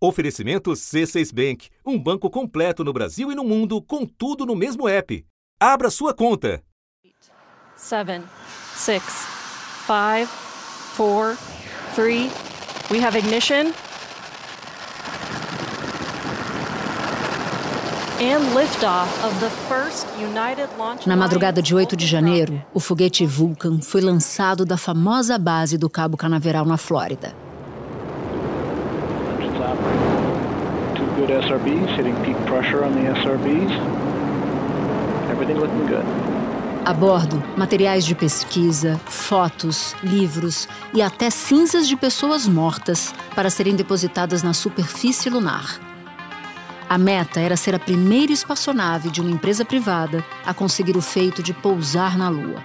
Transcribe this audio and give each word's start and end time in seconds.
Oferecimento 0.00 0.70
C6 0.70 1.34
Bank, 1.34 1.70
um 1.84 1.98
banco 1.98 2.30
completo 2.30 2.84
no 2.84 2.92
Brasil 2.92 3.32
e 3.32 3.34
no 3.34 3.42
mundo, 3.42 3.82
com 3.82 4.06
tudo 4.06 4.46
no 4.46 4.54
mesmo 4.54 4.88
app. 4.88 5.26
Abra 5.58 5.90
sua 5.90 6.14
conta. 6.14 6.62
7, 7.74 8.22
6, 8.76 9.02
5, 9.88 10.30
4, 10.96 11.36
3. 11.96 12.30
We 12.92 13.04
have 13.04 13.18
ignition. 13.18 13.72
And 18.20 18.54
liftoff 18.54 19.08
of 19.24 19.38
the 19.40 19.50
first 19.68 20.06
United 20.16 20.68
Launch 20.76 21.06
Na 21.06 21.16
madrugada 21.16 21.60
de 21.60 21.74
8 21.74 21.96
de 21.96 22.06
janeiro, 22.06 22.62
o 22.72 22.78
foguete 22.78 23.26
Vulcan 23.26 23.80
foi 23.80 24.00
lançado 24.00 24.64
da 24.64 24.76
famosa 24.76 25.36
base 25.38 25.76
do 25.76 25.90
Cabo 25.90 26.16
Canaveral, 26.16 26.64
na 26.64 26.76
Flórida. 26.76 27.47
Two 30.94 31.06
good 31.16 31.30
SRBs, 31.30 31.96
hitting 31.96 32.14
peak 32.24 32.36
pressure 32.46 32.84
on 32.84 32.92
the 32.92 33.10
SRBs. 33.20 33.72
Everything 35.30 35.58
looking 35.58 35.86
good. 35.86 36.04
A 36.84 36.94
bordo, 36.94 37.42
materiais 37.56 38.04
de 38.06 38.14
pesquisa, 38.14 38.98
fotos, 39.04 39.94
livros 40.02 40.66
e 40.94 41.02
até 41.02 41.28
cinzas 41.28 41.86
de 41.86 41.96
pessoas 41.96 42.46
mortas 42.46 43.14
para 43.34 43.50
serem 43.50 43.76
depositadas 43.76 44.42
na 44.42 44.54
superfície 44.54 45.28
lunar. 45.28 45.78
A 46.88 46.96
meta 46.96 47.40
era 47.40 47.56
ser 47.56 47.74
a 47.74 47.78
primeira 47.78 48.32
espaçonave 48.32 49.10
de 49.10 49.20
uma 49.20 49.30
empresa 49.30 49.64
privada 49.64 50.24
a 50.46 50.54
conseguir 50.54 50.96
o 50.96 51.02
feito 51.02 51.42
de 51.42 51.52
pousar 51.52 52.16
na 52.16 52.30
Lua. 52.30 52.62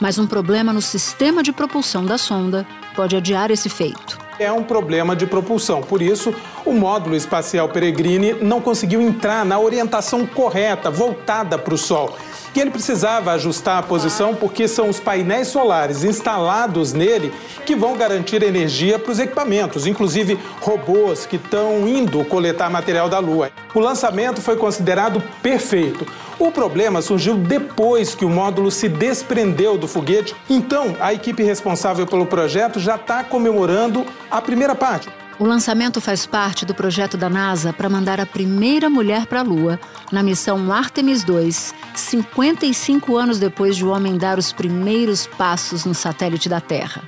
Mas 0.00 0.18
um 0.18 0.26
problema 0.26 0.72
no 0.72 0.80
sistema 0.80 1.42
de 1.42 1.52
propulsão 1.52 2.04
da 2.04 2.16
sonda 2.16 2.66
pode 2.94 3.14
adiar 3.14 3.50
esse 3.50 3.68
feito. 3.68 4.25
É 4.38 4.52
um 4.52 4.62
problema 4.62 5.16
de 5.16 5.26
propulsão, 5.26 5.80
por 5.80 6.02
isso, 6.02 6.34
o 6.64 6.72
módulo 6.72 7.16
espacial 7.16 7.70
Peregrine 7.70 8.34
não 8.34 8.60
conseguiu 8.60 9.00
entrar 9.00 9.46
na 9.46 9.58
orientação 9.58 10.26
correta, 10.26 10.90
voltada 10.90 11.58
para 11.58 11.72
o 11.72 11.78
Sol. 11.78 12.14
E 12.56 12.60
ele 12.60 12.70
precisava 12.70 13.32
ajustar 13.32 13.78
a 13.78 13.82
posição 13.82 14.34
porque 14.34 14.66
são 14.66 14.88
os 14.88 14.98
painéis 14.98 15.48
solares 15.48 16.02
instalados 16.02 16.94
nele 16.94 17.30
que 17.66 17.76
vão 17.76 17.98
garantir 17.98 18.42
energia 18.42 18.98
para 18.98 19.12
os 19.12 19.18
equipamentos, 19.18 19.86
inclusive 19.86 20.38
robôs 20.62 21.26
que 21.26 21.36
estão 21.36 21.86
indo 21.86 22.24
coletar 22.24 22.70
material 22.70 23.10
da 23.10 23.18
Lua. 23.18 23.50
O 23.74 23.78
lançamento 23.78 24.40
foi 24.40 24.56
considerado 24.56 25.22
perfeito. 25.42 26.06
O 26.38 26.50
problema 26.50 27.02
surgiu 27.02 27.34
depois 27.36 28.14
que 28.14 28.24
o 28.24 28.30
módulo 28.30 28.70
se 28.70 28.88
desprendeu 28.88 29.76
do 29.76 29.86
foguete, 29.86 30.34
então 30.48 30.96
a 30.98 31.12
equipe 31.12 31.42
responsável 31.42 32.06
pelo 32.06 32.24
projeto 32.24 32.80
já 32.80 32.94
está 32.94 33.22
comemorando 33.22 34.06
a 34.30 34.40
primeira 34.40 34.74
parte. 34.74 35.10
O 35.38 35.44
lançamento 35.44 36.00
faz 36.00 36.24
parte 36.24 36.64
do 36.64 36.74
projeto 36.74 37.18
da 37.18 37.28
NASA 37.28 37.70
para 37.70 37.90
mandar 37.90 38.18
a 38.18 38.24
primeira 38.24 38.88
mulher 38.88 39.26
para 39.26 39.40
a 39.40 39.42
Lua 39.42 39.78
na 40.10 40.22
missão 40.22 40.72
Artemis 40.72 41.22
2, 41.22 41.74
55 41.94 43.14
anos 43.18 43.38
depois 43.38 43.76
de 43.76 43.84
o 43.84 43.90
homem 43.90 44.16
dar 44.16 44.38
os 44.38 44.50
primeiros 44.50 45.26
passos 45.26 45.84
no 45.84 45.94
satélite 45.94 46.48
da 46.48 46.58
Terra. 46.58 47.02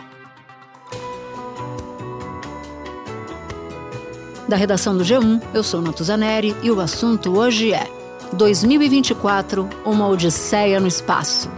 Da 4.47 4.57
redação 4.57 4.97
do 4.97 5.05
G1, 5.05 5.41
eu 5.55 5.63
sou 5.63 5.81
Natuzaneri 5.81 6.55
e 6.63 6.71
o 6.71 6.81
assunto 6.81 7.39
hoje 7.39 7.73
é 7.73 7.91
2024 8.35 9.69
Uma 9.87 10.07
Odisseia 10.07 10.79
no 10.79 10.87
Espaço. 10.87 11.51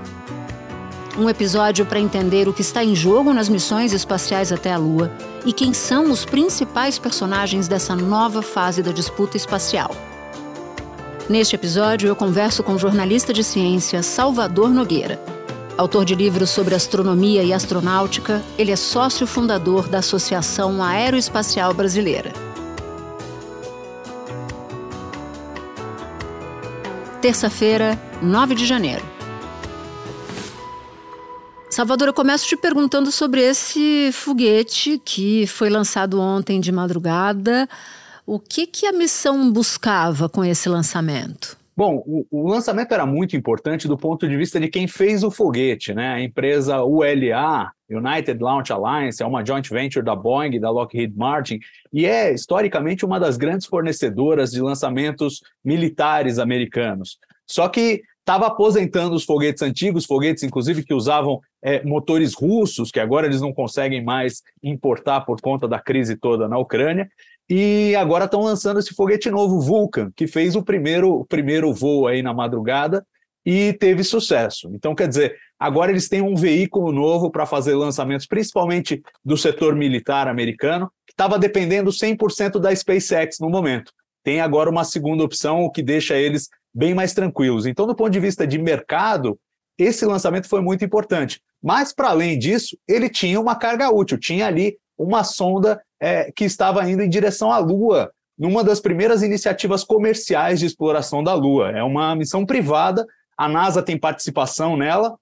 Um 1.19 1.29
episódio 1.29 1.85
para 1.85 1.99
entender 1.99 2.47
o 2.47 2.53
que 2.53 2.63
está 2.63 2.85
em 2.85 2.95
jogo 2.95 3.33
nas 3.33 3.49
missões 3.49 3.93
espaciais 3.93 4.53
até 4.53 4.73
a 4.73 4.79
Lua 4.79 5.11
e 5.45 5.53
quem 5.53 5.73
são 5.73 6.11
os 6.11 6.25
principais 6.25 6.99
personagens 6.99 7.69
dessa 7.69 7.97
nova 7.97 8.43
fase 8.43 8.83
da 8.83 8.93
disputa 8.93 9.37
espacial. 9.37 9.91
Neste 11.29 11.55
episódio, 11.55 12.09
eu 12.09 12.17
converso 12.17 12.63
com 12.63 12.73
o 12.75 12.79
jornalista 12.79 13.33
de 13.33 13.45
ciência 13.45 14.03
Salvador 14.03 14.71
Nogueira. 14.71 15.23
Autor 15.79 16.05
de 16.05 16.15
livros 16.15 16.51
sobre 16.51 16.75
astronomia 16.75 17.43
e 17.43 17.53
astronáutica, 17.53 18.43
ele 18.59 18.73
é 18.73 18.77
sócio 18.77 19.27
fundador 19.27 19.89
da 19.89 19.99
Associação 19.99 20.83
Aeroespacial 20.83 21.73
Brasileira. 21.73 22.33
Terça-feira, 27.23 27.99
9 28.21 28.55
de 28.55 28.67
janeiro. 28.67 29.20
Salvador, 31.81 32.09
eu 32.09 32.13
começo 32.13 32.47
te 32.47 32.59
perguntando 32.59 33.11
sobre 33.11 33.41
esse 33.41 34.11
foguete 34.13 35.01
que 35.03 35.47
foi 35.47 35.71
lançado 35.71 36.21
ontem 36.21 36.61
de 36.61 36.71
madrugada. 36.71 37.67
O 38.27 38.39
que, 38.39 38.67
que 38.67 38.85
a 38.85 38.93
missão 38.93 39.51
buscava 39.51 40.29
com 40.29 40.45
esse 40.45 40.69
lançamento? 40.69 41.57
Bom, 41.75 42.05
o, 42.07 42.27
o, 42.31 42.51
lançamento 42.51 42.93
era 42.93 43.07
muito 43.07 43.35
importante 43.35 43.89
do 43.89 43.97
ponto 43.97 44.29
de 44.29 44.37
vista 44.37 44.61
de 44.61 44.69
quem 44.69 44.87
fez 44.87 45.25
o 45.25 45.31
foguete, 45.31 45.95
né? 45.95 46.13
A 46.13 46.21
empresa 46.21 46.83
ULA, 46.83 47.73
United 47.89 48.39
Launch 48.39 48.71
Alliance, 48.71 49.23
é 49.23 49.27
uma 49.27 49.43
joint 49.43 49.67
venture 49.71 50.05
da 50.05 50.15
Boeing 50.15 50.57
e 50.57 50.61
da 50.61 50.71
Lockheed 50.71 51.17
Martin 51.17 51.61
e 51.91 52.05
é 52.05 52.31
historicamente 52.31 53.07
uma 53.07 53.19
das 53.19 53.39
grandes 53.39 53.67
fornecedoras 53.67 54.51
de 54.51 54.61
lançamentos 54.61 55.41
militares 55.65 56.39
americanos. 56.39 57.17
Só 57.47 57.71
que 57.71 58.03
estava 58.21 58.47
aposentando 58.47 59.15
os 59.15 59.25
foguetes 59.25 59.63
antigos, 59.63 60.07
foguetes 60.07 60.43
inclusive 60.43 60.85
que 60.85 60.95
usavam 60.95 61.41
é, 61.63 61.85
motores 61.85 62.35
russos, 62.35 62.91
que 62.91 63.01
agora 63.01 63.27
eles 63.27 63.41
não 63.41 63.53
conseguem 63.53 64.05
mais 64.05 64.43
importar 64.63 65.23
por 65.23 65.41
conta 65.41 65.67
da 65.67 65.81
crise 65.81 66.17
toda 66.17 66.47
na 66.47 66.59
Ucrânia, 66.59 67.11
e 67.49 67.97
agora 67.97 68.27
estão 68.27 68.43
lançando 68.43 68.79
esse 68.79 68.95
foguete 68.95 69.29
novo, 69.29 69.61
Vulcan, 69.61 70.13
que 70.15 70.29
fez 70.29 70.55
o 70.55 70.63
primeiro, 70.63 71.13
o 71.13 71.25
primeiro 71.25 71.75
voo 71.75 72.07
aí 72.07 72.23
na 72.23 72.33
madrugada 72.33 73.05
e 73.45 73.73
teve 73.73 74.05
sucesso. 74.05 74.71
Então, 74.73 74.95
quer 74.95 75.09
dizer, 75.09 75.37
agora 75.59 75.91
eles 75.91 76.09
têm 76.09 76.23
um 76.23 76.37
veículo 76.37 76.93
novo 76.93 77.31
para 77.31 77.47
fazer 77.47 77.75
lançamentos, 77.75 78.27
principalmente 78.27 79.03
do 79.25 79.37
setor 79.37 79.75
militar 79.75 80.29
americano, 80.29 80.89
que 81.05 81.13
estava 81.13 81.39
dependendo 81.39 81.91
100% 81.91 82.61
da 82.61 82.75
SpaceX 82.75 83.39
no 83.41 83.51
momento. 83.51 83.93
Tem 84.23 84.41
agora 84.41 84.71
uma 84.71 84.85
segunda 84.85 85.25
opção, 85.25 85.63
o 85.63 85.71
que 85.71 85.83
deixa 85.83 86.17
eles 86.17 86.49
bem 86.75 86.95
mais 86.95 87.13
tranquilos. 87.13 87.67
Então, 87.67 87.87
do 87.87 87.95
ponto 87.95 88.11
de 88.11 88.21
vista 88.21 88.47
de 88.47 88.59
mercado, 88.59 89.39
esse 89.79 90.05
lançamento 90.05 90.49
foi 90.49 90.61
muito 90.61 90.85
importante. 90.85 91.41
Mas, 91.63 91.93
para 91.93 92.11
além 92.11 92.39
disso, 92.39 92.77
ele 92.89 93.09
tinha 93.09 93.41
uma 93.41 93.57
carga 93.57 93.91
útil, 93.91 94.19
tinha 94.19 94.47
ali 94.47 94.77
uma 94.97 95.25
sonda 95.25 95.83
é, 96.01 96.31
que 96.33 96.45
estava 96.45 96.89
indo 96.89 97.03
em 97.03 97.09
direção 97.09 97.51
à 97.53 97.59
Lua, 97.59 98.11
numa 98.39 98.65
das 98.65 98.81
primeiras 98.81 99.23
iniciativas 99.23 99.85
comerciais 99.85 100.61
de 100.61 100.67
exploração 100.67 101.23
da 101.23 101.35
Lua. 101.35 101.71
É 101.71 101.83
uma 101.83 102.15
missão 102.15 102.47
privada, 102.47 103.07
a 103.37 103.49
NASA 103.49 103.83
tem 103.83 103.99
participação 103.99 104.77
nela, 104.77 105.17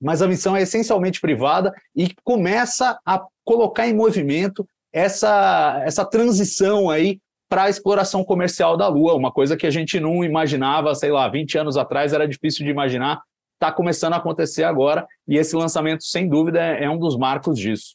mas 0.00 0.20
a 0.20 0.28
missão 0.28 0.56
é 0.56 0.62
essencialmente 0.62 1.20
privada 1.20 1.74
e 1.94 2.14
começa 2.22 2.98
a 3.04 3.22
colocar 3.44 3.86
em 3.86 3.94
movimento 3.94 4.66
essa, 4.92 5.82
essa 5.84 6.04
transição 6.04 6.88
aí 6.90 7.18
para 7.48 7.64
a 7.64 7.70
exploração 7.70 8.24
comercial 8.24 8.76
da 8.76 8.88
Lua, 8.88 9.14
uma 9.14 9.32
coisa 9.32 9.56
que 9.56 9.66
a 9.66 9.70
gente 9.70 10.00
não 10.00 10.24
imaginava, 10.24 10.94
sei 10.94 11.10
lá, 11.10 11.28
20 11.28 11.58
anos 11.58 11.76
atrás 11.76 12.12
era 12.12 12.26
difícil 12.26 12.64
de 12.64 12.70
imaginar, 12.70 13.20
está 13.54 13.72
começando 13.72 14.14
a 14.14 14.16
acontecer 14.16 14.64
agora, 14.64 15.06
e 15.26 15.36
esse 15.36 15.56
lançamento, 15.56 16.04
sem 16.04 16.28
dúvida, 16.28 16.60
é 16.60 16.88
um 16.90 16.98
dos 16.98 17.16
marcos 17.16 17.58
disso. 17.58 17.94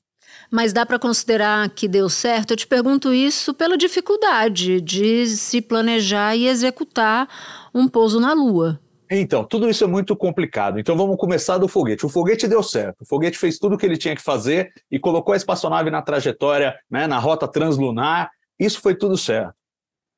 Mas 0.49 0.71
dá 0.71 0.85
para 0.85 0.97
considerar 0.97 1.69
que 1.69 1.87
deu 1.87 2.09
certo? 2.09 2.51
Eu 2.51 2.57
te 2.57 2.65
pergunto 2.65 3.13
isso 3.13 3.53
pela 3.53 3.77
dificuldade 3.77 4.79
de 4.81 5.27
se 5.27 5.61
planejar 5.61 6.35
e 6.35 6.47
executar 6.47 7.27
um 7.73 7.87
pouso 7.87 8.19
na 8.19 8.33
Lua. 8.33 8.79
Então, 9.13 9.43
tudo 9.43 9.69
isso 9.69 9.83
é 9.83 9.87
muito 9.87 10.15
complicado. 10.15 10.79
Então 10.79 10.95
vamos 10.95 11.17
começar 11.17 11.57
do 11.57 11.67
foguete. 11.67 12.05
O 12.05 12.09
foguete 12.09 12.47
deu 12.47 12.63
certo. 12.63 13.01
O 13.01 13.05
foguete 13.05 13.37
fez 13.37 13.59
tudo 13.59 13.75
o 13.75 13.77
que 13.77 13.85
ele 13.85 13.97
tinha 13.97 14.15
que 14.15 14.21
fazer 14.21 14.71
e 14.89 14.97
colocou 14.97 15.33
a 15.33 15.37
espaçonave 15.37 15.91
na 15.91 16.01
trajetória, 16.01 16.73
né, 16.89 17.07
na 17.07 17.19
rota 17.19 17.45
translunar. 17.45 18.31
Isso 18.61 18.79
foi 18.79 18.93
tudo 18.95 19.17
certo. 19.17 19.55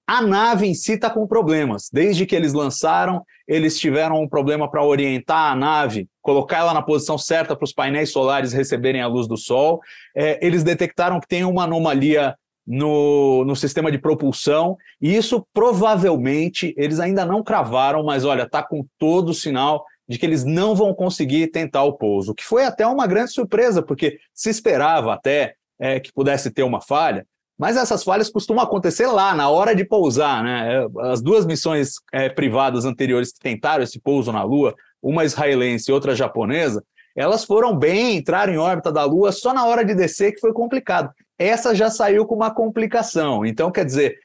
A 0.06 0.22
nave 0.22 0.68
em 0.68 0.74
si 0.74 0.94
está 0.94 1.10
com 1.10 1.26
problemas. 1.26 1.90
Desde 1.92 2.26
que 2.26 2.36
eles 2.36 2.52
lançaram, 2.52 3.24
eles 3.48 3.80
tiveram 3.80 4.22
um 4.22 4.28
problema 4.28 4.70
para 4.70 4.84
orientar 4.84 5.54
a 5.54 5.56
nave, 5.56 6.10
colocar 6.22 6.58
ela 6.58 6.74
na 6.74 6.82
posição 6.82 7.18
certa 7.18 7.56
para 7.56 7.64
os 7.64 7.72
painéis 7.72 8.12
solares 8.12 8.52
receberem 8.52 9.02
a 9.02 9.08
luz 9.08 9.30
do 9.30 9.38
Sol. 9.38 9.80
É, 10.14 10.46
eles 10.46 10.62
detectaram 10.62 11.22
que 11.22 11.28
tem 11.28 11.46
uma 11.46 11.64
anomalia 11.64 12.36
no, 12.68 13.46
no 13.46 13.56
sistema 13.56 13.90
de 13.90 13.98
propulsão, 13.98 14.78
e 15.02 15.16
isso 15.16 15.46
provavelmente 15.54 16.74
eles 16.78 17.00
ainda 17.00 17.26
não 17.26 17.42
cravaram, 17.42 18.04
mas 18.04 18.26
olha, 18.26 18.44
está 18.44 18.62
com 18.62 18.86
todo 18.98 19.30
o 19.30 19.34
sinal 19.34 19.86
de 20.08 20.18
que 20.18 20.26
eles 20.26 20.44
não 20.44 20.76
vão 20.76 20.94
conseguir 20.94 21.48
tentar 21.48 21.84
o 21.84 21.94
pouso, 21.94 22.36
que 22.36 22.44
foi 22.44 22.66
até 22.66 22.86
uma 22.86 23.08
grande 23.08 23.32
surpresa, 23.32 23.82
porque 23.82 24.20
se 24.34 24.50
esperava 24.50 25.14
até 25.14 25.56
é, 25.80 26.00
que 26.00 26.12
pudesse 26.12 26.52
ter 26.52 26.64
uma 26.64 26.82
falha, 26.82 27.26
mas 27.64 27.78
essas 27.78 28.04
falhas 28.04 28.30
costumam 28.30 28.62
acontecer 28.62 29.08
lá, 29.08 29.34
na 29.34 29.48
hora 29.48 29.74
de 29.74 29.86
pousar. 29.86 30.44
Né? 30.44 30.86
As 31.04 31.22
duas 31.22 31.46
missões 31.46 31.94
é, 32.12 32.28
privadas 32.28 32.84
anteriores 32.84 33.32
que 33.32 33.40
tentaram 33.40 33.82
esse 33.82 34.02
pouso 34.02 34.34
na 34.34 34.44
Lua, 34.44 34.76
uma 35.02 35.24
israelense 35.24 35.90
e 35.90 35.94
outra 35.94 36.14
japonesa, 36.14 36.84
elas 37.16 37.46
foram 37.46 37.74
bem, 37.74 38.18
entraram 38.18 38.52
em 38.52 38.58
órbita 38.58 38.92
da 38.92 39.06
Lua 39.06 39.32
só 39.32 39.54
na 39.54 39.66
hora 39.66 39.86
de 39.86 39.96
descer, 39.96 40.34
que 40.34 40.42
foi 40.42 40.52
complicado. 40.52 41.10
essa 41.40 41.74
já 41.74 41.90
saiu 41.90 42.26
com 42.26 42.36
uma 42.36 42.54
complicação. 42.54 43.46
Então, 43.46 43.72
quer 43.72 43.86
dizer, 43.86 44.18